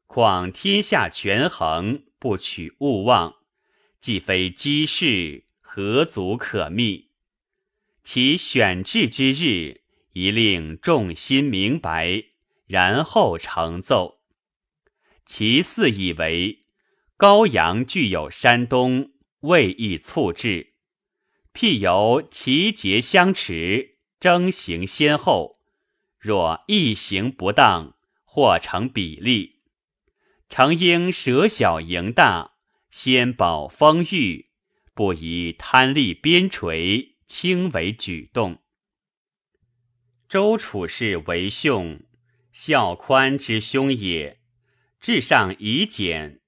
[0.06, 3.34] 况天下权衡，不取勿忘。
[4.00, 7.10] 既非机事，何足可密？
[8.04, 9.80] 其选制之日，
[10.12, 12.26] 宜令众心明白，
[12.68, 14.20] 然后成奏。
[15.26, 16.66] 其四以为
[17.16, 20.74] 高阳具有山东，未易促制，
[21.52, 25.57] 譬由其节相持，征行先后。
[26.18, 29.60] 若一行不当，或成比例，
[30.48, 32.52] 诚应舍小迎大，
[32.90, 34.50] 先保丰裕，
[34.94, 37.18] 不宜贪利边陲。
[37.28, 38.62] 轻为举动。
[40.30, 42.00] 周处士为兄，
[42.52, 44.40] 孝宽之兄也。
[44.98, 46.40] 至上以简，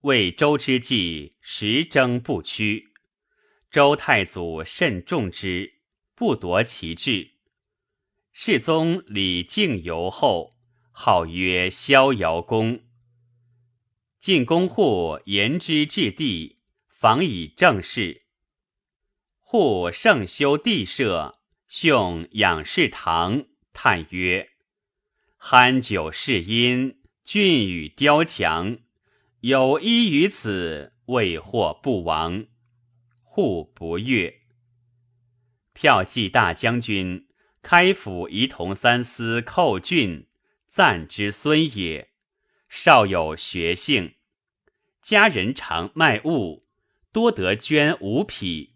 [0.00, 2.88] 为周之计，时争不屈。
[3.70, 5.74] 周太祖甚重之，
[6.16, 7.33] 不夺其志。
[8.36, 10.56] 世宗李靖游后，
[10.90, 12.82] 号曰逍遥公。
[14.18, 16.58] 晋公户言之至地，
[16.88, 18.24] 访以正事。
[19.38, 24.50] 户圣修地舍，兄养士堂，叹曰
[25.38, 28.78] ：“酣酒是因，峻宇雕墙，
[29.42, 32.46] 有依于此，未获不亡。”
[33.22, 34.40] 户不悦。
[35.72, 37.28] 骠骑大将军
[37.64, 40.26] 开府仪同三司寇俊，
[40.68, 42.10] 赞之孙也，
[42.68, 44.16] 少有学性，
[45.00, 46.66] 家人常卖物，
[47.10, 48.74] 多得捐五匹。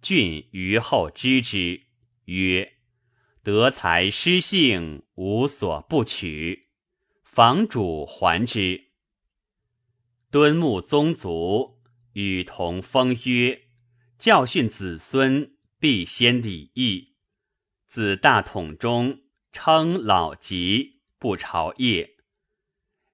[0.00, 1.82] 俊于后知之，
[2.26, 2.74] 曰
[3.42, 6.68] ：“德才失性，无所不取。”
[7.24, 8.84] 房主还之。
[10.30, 11.80] 敦睦宗族，
[12.12, 13.62] 与同封曰
[14.16, 17.07] ：“教训子孙，必先礼义。
[17.88, 19.20] 自大统中，
[19.50, 22.10] 称老疾，不朝谒。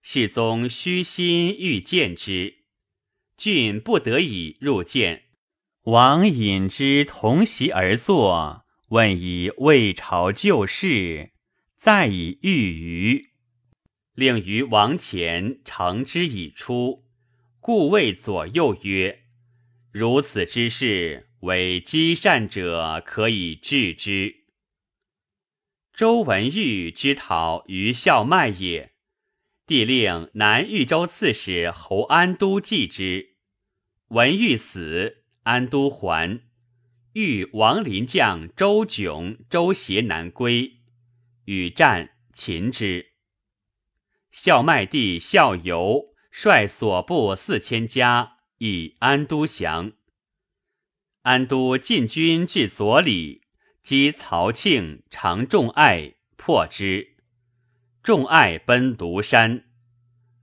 [0.02, 2.64] 世宗虚心欲见之，
[3.36, 5.22] 郡不得已入见。”
[5.84, 11.32] 王引之同席而坐，问以魏朝旧事，
[11.78, 13.26] 再以御舆，
[14.14, 17.04] 令于王前承之以出，
[17.60, 19.24] 故谓左右曰
[19.92, 24.43] ：“如此之事，为积善者可以治之。”
[25.94, 28.94] 周文玉之讨于孝迈也，
[29.64, 33.36] 帝令南豫州刺史侯安都继之，
[34.08, 35.22] 文玉死。
[35.44, 36.40] 安都还，
[37.12, 40.78] 遇王林将周炯、周协南归，
[41.44, 43.12] 与战擒之。
[44.30, 49.92] 孝迈帝孝游率所部四千家以安都降。
[51.20, 53.42] 安都进军至左里，
[53.84, 57.18] 击曹庆、常仲爱，破之。
[58.02, 59.66] 仲爱奔庐山，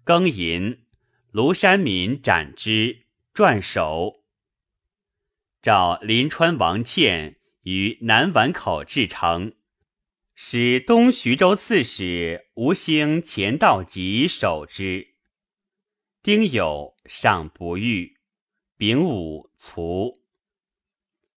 [0.05, 0.85] 庚寅，
[1.33, 4.23] 庐山民斩之，撰首。
[5.63, 9.55] 召临川王倩于南宛口至城，
[10.35, 15.15] 使东徐州刺史吴兴、钱道吉守之。
[16.21, 18.19] 丁酉，上不遇。
[18.77, 20.20] 丙午，卒。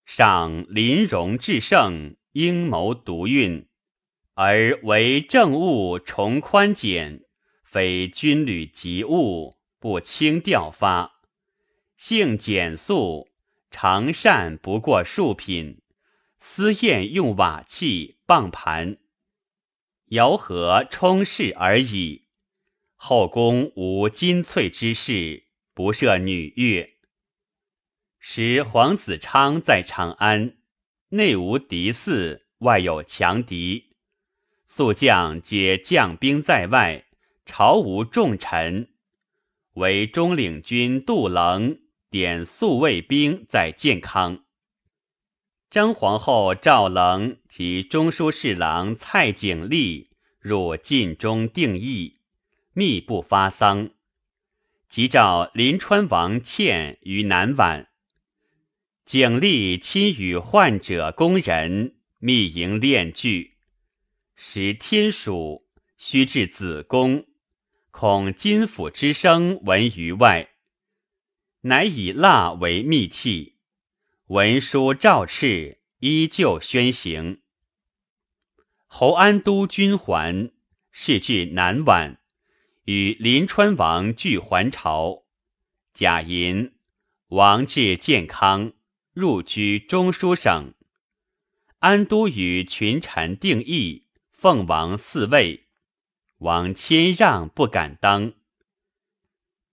[0.05, 3.66] 上临戎至盛，阴谋独运，
[4.35, 7.22] 而为政务重宽简，
[7.62, 11.20] 非军旅急务，不轻调发，
[11.97, 13.28] 性简素。
[13.76, 15.82] 常善不过数品，
[16.39, 18.98] 私宴用瓦器、棒盘，
[20.10, 22.28] 肴和充饰而已。
[22.94, 26.93] 后宫无金翠之事，不设女乐。
[28.26, 30.56] 时黄子昌在长安，
[31.10, 33.96] 内无敌肆，外有强敌，
[34.66, 37.05] 宿将皆将兵在外，
[37.44, 38.88] 朝无重臣，
[39.74, 41.78] 为中领军杜棱。
[42.09, 44.42] 点宿卫兵在建康，
[45.68, 52.14] 张皇后赵棱及中书侍郎蔡景历入晋中定义，
[52.72, 53.90] 密不发丧。
[54.88, 57.88] 即召临川王倩于南宛，
[59.05, 63.59] 景历亲与患者宫人密营炼具，
[64.35, 65.66] 时天暑，
[65.98, 67.26] 须至子宫，
[67.90, 70.55] 恐金府之声闻于外，
[71.60, 73.56] 乃以蜡为密器，
[74.28, 77.43] 文书诏敕，依旧宣行。
[78.86, 80.51] 侯安都军还，
[80.90, 82.16] 是至南宛。
[82.85, 85.24] 与临川王俱还朝，
[85.93, 86.74] 贾银
[87.28, 88.73] 王至健康，
[89.15, 90.74] 入居中书省。
[91.78, 95.69] 安都与群臣定议，奉王嗣位，
[96.39, 98.32] 王谦让不敢当。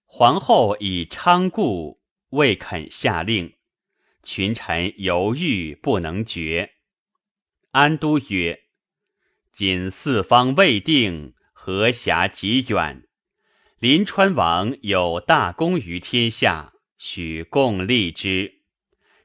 [0.05, 3.55] 皇后以昌故，未肯下令。
[4.21, 6.73] 群臣犹豫不能决。
[7.71, 8.65] 安都曰
[9.51, 13.07] ：“今四方未定。”河峡极远，
[13.77, 18.60] 临川王有大功于天下，许共立之。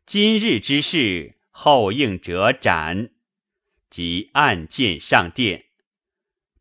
[0.07, 3.11] 今日之事，后应者斩。
[3.91, 5.65] 即按剑上殿，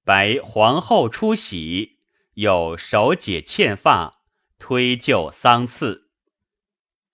[0.03, 1.99] 白皇后出喜，
[2.34, 4.23] 有手解欠发，
[4.57, 6.09] 推就丧次。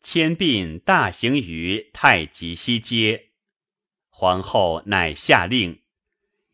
[0.02, 3.32] 迁殡大行于太极西街，
[4.08, 5.82] 皇后乃下令。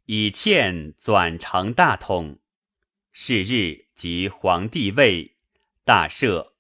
[0.05, 2.39] 以欠转成大统，
[3.11, 5.35] 是日即皇帝位，
[5.83, 6.53] 大赦。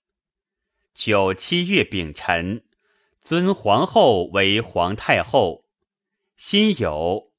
[0.93, 2.63] 九七月丙辰，
[3.27, 5.65] 尊皇后为皇太后。
[6.37, 7.31] 辛酉，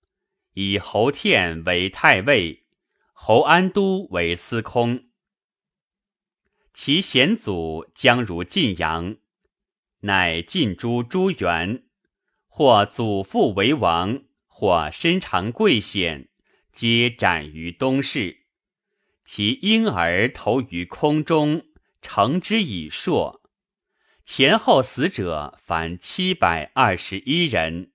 [0.52, 2.66] 以侯天为太尉，
[3.14, 5.04] 侯安都为司空。
[6.74, 9.16] 其先祖将如晋阳，
[10.00, 11.84] 乃晋诸朱元，
[12.48, 14.24] 或祖父为王。
[14.46, 16.28] 或身长贵显，
[16.70, 18.44] 皆斩于东市。
[19.24, 21.64] 其婴儿投于空中，
[22.02, 23.37] 成之以硕。
[24.30, 27.92] 前后死者凡七百二十一人，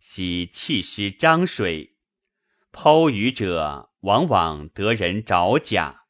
[0.00, 1.94] 悉弃尸漳水。
[2.72, 6.02] 剖鱼者往往得人找甲，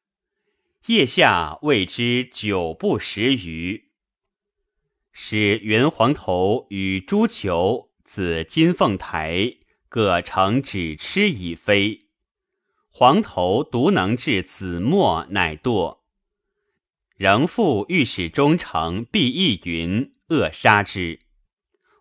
[0.87, 3.91] 腋下谓之九不食鱼。
[5.13, 9.59] 使元皇头与朱球子金凤台。
[9.91, 12.07] 各成只吃已飞，
[12.89, 15.99] 黄头独能治子墨，乃堕。
[17.19, 21.19] 仍复御史中丞毕义云扼杀之，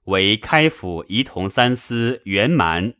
[0.03, 2.93] 为开府仪同三司袁蛮、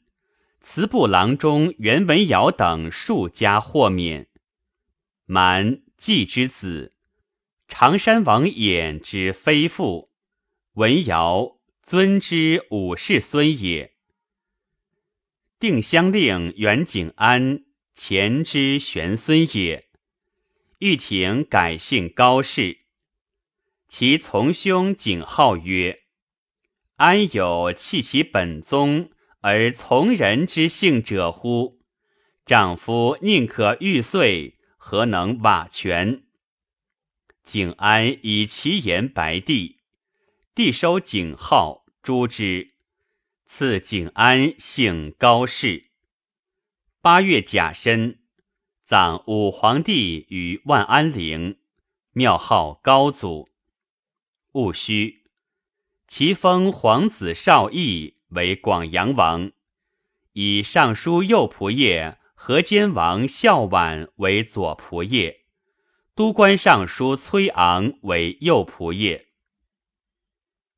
[0.60, 4.28] 祠部郎中袁文尧等数家豁免。
[5.28, 6.96] 蛮季之子，
[7.68, 10.10] 常山王衍之非父，
[10.74, 13.94] 文尧尊之五世孙也。
[15.60, 17.64] 定襄令袁景安
[17.94, 19.87] 前之玄孙也，
[20.80, 22.82] 欲请改姓高氏。
[23.88, 26.04] 其从兄景浩曰
[26.98, 29.10] ：“安有弃其本宗
[29.42, 31.80] 而从人之姓者乎？
[32.46, 36.26] 丈夫宁可玉碎，何能瓦全？”
[37.44, 39.80] 景安以其言白帝，
[40.54, 42.76] 帝收景浩，诛之。
[43.46, 45.92] 赐景安姓高氏。
[47.02, 48.20] 八月甲申，
[48.88, 51.58] 葬武皇帝于万安陵，
[52.14, 53.50] 庙号高祖。
[54.54, 55.26] 戊戌，
[56.08, 59.52] 其封皇子少义为广阳王，
[60.32, 65.36] 以尚书右仆射河间王孝婉为左仆射，
[66.16, 69.26] 都官尚书崔昂为右仆射。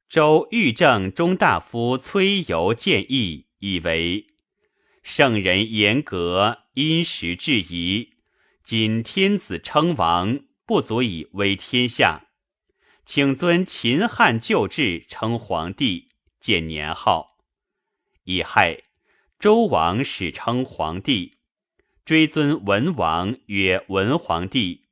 [0.08, 4.29] 周御正中大夫崔游建议，以为
[5.12, 8.14] 圣人严格，因时制宜。
[8.64, 12.28] 今天子称王，不足以威天下，
[13.06, 16.10] 请遵秦汉旧制，称皇帝，
[16.40, 17.40] 建年号。
[18.26, 18.84] 乙亥，
[19.40, 21.40] 周王始称皇帝，
[22.06, 24.86] 追尊文王曰文皇帝，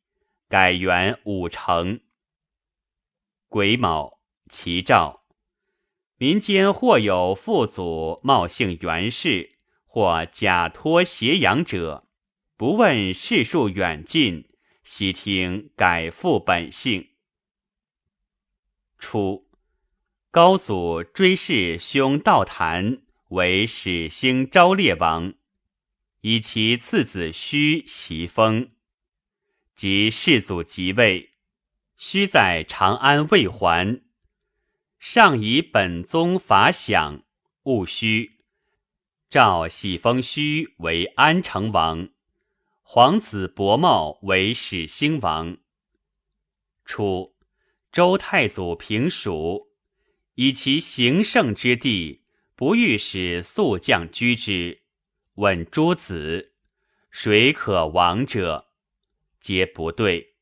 [0.50, 2.00] 改元武成。
[3.48, 4.18] 癸卯。
[4.50, 5.22] 其诏，
[6.16, 9.57] 民间或有父祖冒姓袁氏，
[9.88, 12.08] 或假托挟养者，
[12.56, 14.48] 不问世数远近，
[14.84, 17.10] 悉听改复本姓。
[19.00, 19.48] 初，
[20.30, 25.34] 高祖追谥兄道坛为始兴昭烈王，
[26.22, 28.70] 以其次子胥袭封，
[29.76, 31.32] 及世祖即位，
[31.98, 34.02] 胥在长安未还。
[35.00, 37.24] 上以本宗法享，
[37.64, 38.37] 戊戌，
[39.30, 42.08] 诏喜封胥为安成王，
[42.82, 45.58] 皇子伯茂为始兴王。
[46.86, 47.36] 初，
[47.92, 49.68] 周太祖平蜀，
[50.36, 52.24] 以其行胜之地，
[52.56, 54.84] 不欲使宿将居之。
[55.34, 56.54] 问诸子，
[57.12, 58.68] 谁可亡者？
[59.42, 60.36] 皆不对。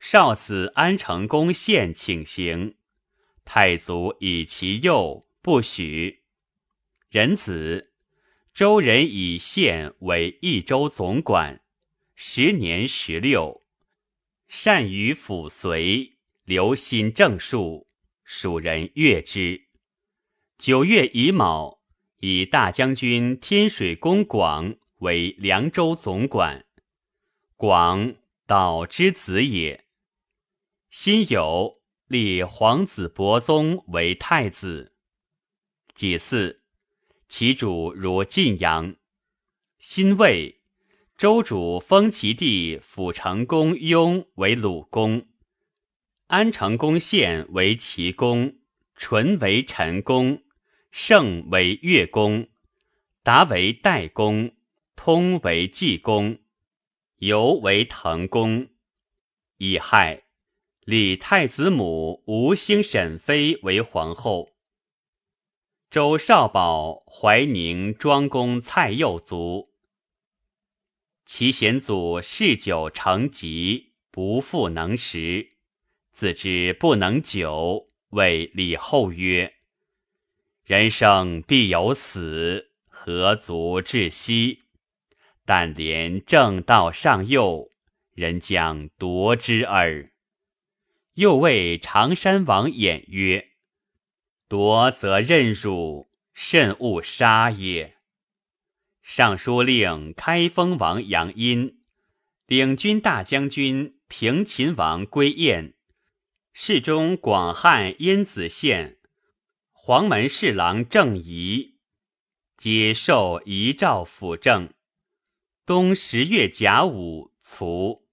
[0.00, 2.74] 少子安成公献请行。
[3.44, 6.24] 太祖以其幼，不许。
[7.08, 7.89] 仁子，
[8.60, 11.62] 周人以县为益州总管，
[12.14, 13.62] 时年十六，
[14.48, 17.88] 善于辅随，留心政术，
[18.22, 19.66] 蜀人悦之。
[20.58, 21.80] 九月乙卯，
[22.18, 26.66] 以大将军天水公广为凉州总管。
[27.56, 28.14] 广
[28.46, 29.86] 导之子也。
[30.90, 31.80] 辛酉。
[32.08, 34.92] 立皇子伯宗为太子。
[35.94, 36.59] 己巳，
[37.30, 38.96] 其主如晋阳。
[39.78, 40.60] 辛未，
[41.16, 45.28] 周主封其弟辅成公雍为鲁公，
[46.26, 48.56] 安成公献为齐公，
[48.96, 50.42] 纯为陈公，
[50.90, 52.48] 盛为越公，
[53.22, 54.50] 达为代公，
[54.96, 56.40] 通为济公，
[57.18, 58.68] 尤为滕公。
[59.58, 60.24] 乙亥。
[60.84, 64.50] 立太子母吴兴沈妃为皇后。
[65.90, 69.70] 周少保怀宁庄公蔡佑卒。
[71.26, 75.48] 其贤祖嗜酒成疾，不复能食，
[76.12, 79.54] 自知不能久，谓李后曰
[80.64, 84.60] ：“人生必有死，何足窒息？
[85.44, 87.68] 但怜正道尚幼，
[88.14, 90.12] 人将夺之耳。”
[91.14, 93.48] 又谓常山王衍曰
[94.50, 97.98] ：“夺则任辱，甚勿杀也。”
[99.00, 101.78] 尚书令开封王杨殷，
[102.46, 105.74] 领军大将军平秦王归燕，
[106.52, 108.98] 侍中广汉殷子县，
[109.70, 111.76] 黄门侍郎郑仪，
[112.56, 114.74] 皆受遗诏辅政。
[115.64, 118.04] 冬十月甲午，卒。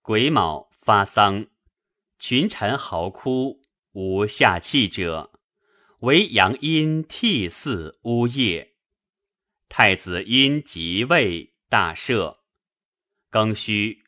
[0.00, 1.48] 癸卯，发丧。
[2.20, 5.31] 群臣嚎哭，无下气者，
[6.02, 8.72] 为阳阴涕泗呜咽。
[9.68, 12.38] 太子因即位，大赦。
[13.30, 14.02] 庚戌，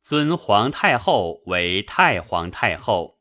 [0.00, 3.18] 尊皇太后为太皇太后，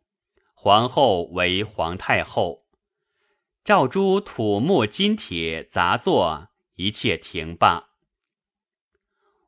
[0.53, 2.67] 皇后为皇太后。
[3.63, 7.89] 诏诸土木金铁杂作，一切停罢。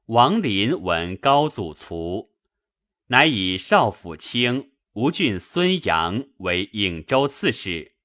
[0.08, 2.32] 王林闻高祖卒，
[3.10, 4.72] 乃以少府卿。
[4.94, 7.96] 吴郡孙阳为颍州刺史，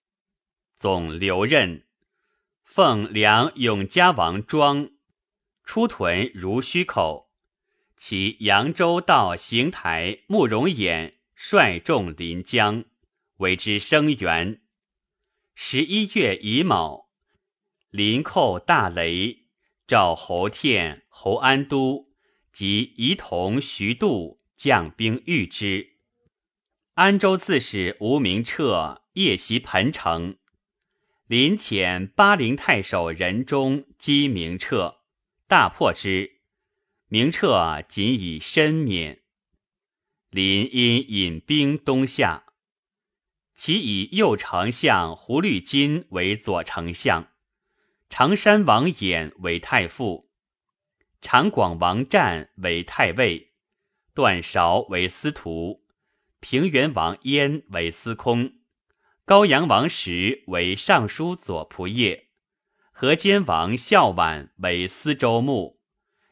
[0.76, 1.86] 总留任。
[2.62, 4.90] 奉梁永嘉王庄
[5.64, 7.30] 出屯如须口，
[7.96, 12.84] 其扬州道行台慕容衍率众临江，
[13.38, 14.60] 为之声援。
[15.54, 17.08] 十一月乙卯，
[17.88, 19.46] 临寇大雷，
[19.86, 22.08] 召侯天、侯安都
[22.52, 25.94] 及仪同、徐度将兵御之。
[26.94, 30.36] 安州刺史吴明彻夜袭彭城，
[31.26, 35.00] 临遣巴陵太守任忠击明彻，
[35.48, 36.40] 大破之。
[37.08, 39.22] 明彻仅以身免。
[40.30, 42.44] 临因引兵东下，
[43.56, 47.28] 其以右丞相胡律金为左丞相，
[48.08, 50.30] 常山王衍为太傅，
[51.20, 53.52] 长广王战为太尉，
[54.14, 55.82] 段韶为司徒。
[56.38, 58.52] 平原王焉为司空，
[59.26, 62.28] 高阳王时为尚书左仆射，
[62.92, 65.80] 河间王孝婉为司州牧，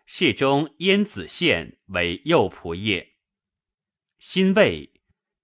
[0.07, 3.09] 侍中燕子献为右仆射。
[4.21, 4.93] 辛未，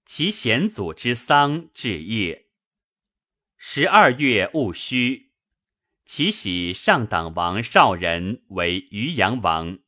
[0.06, 2.46] 其先祖之丧至夜。
[3.56, 5.32] 十二月戊戌，
[6.06, 9.80] 其喜上党王少仁为渔阳王，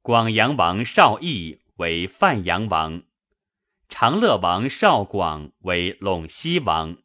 [0.00, 3.02] 广阳王少义为范阳王。
[3.88, 6.96] 长乐王少广为陇西王。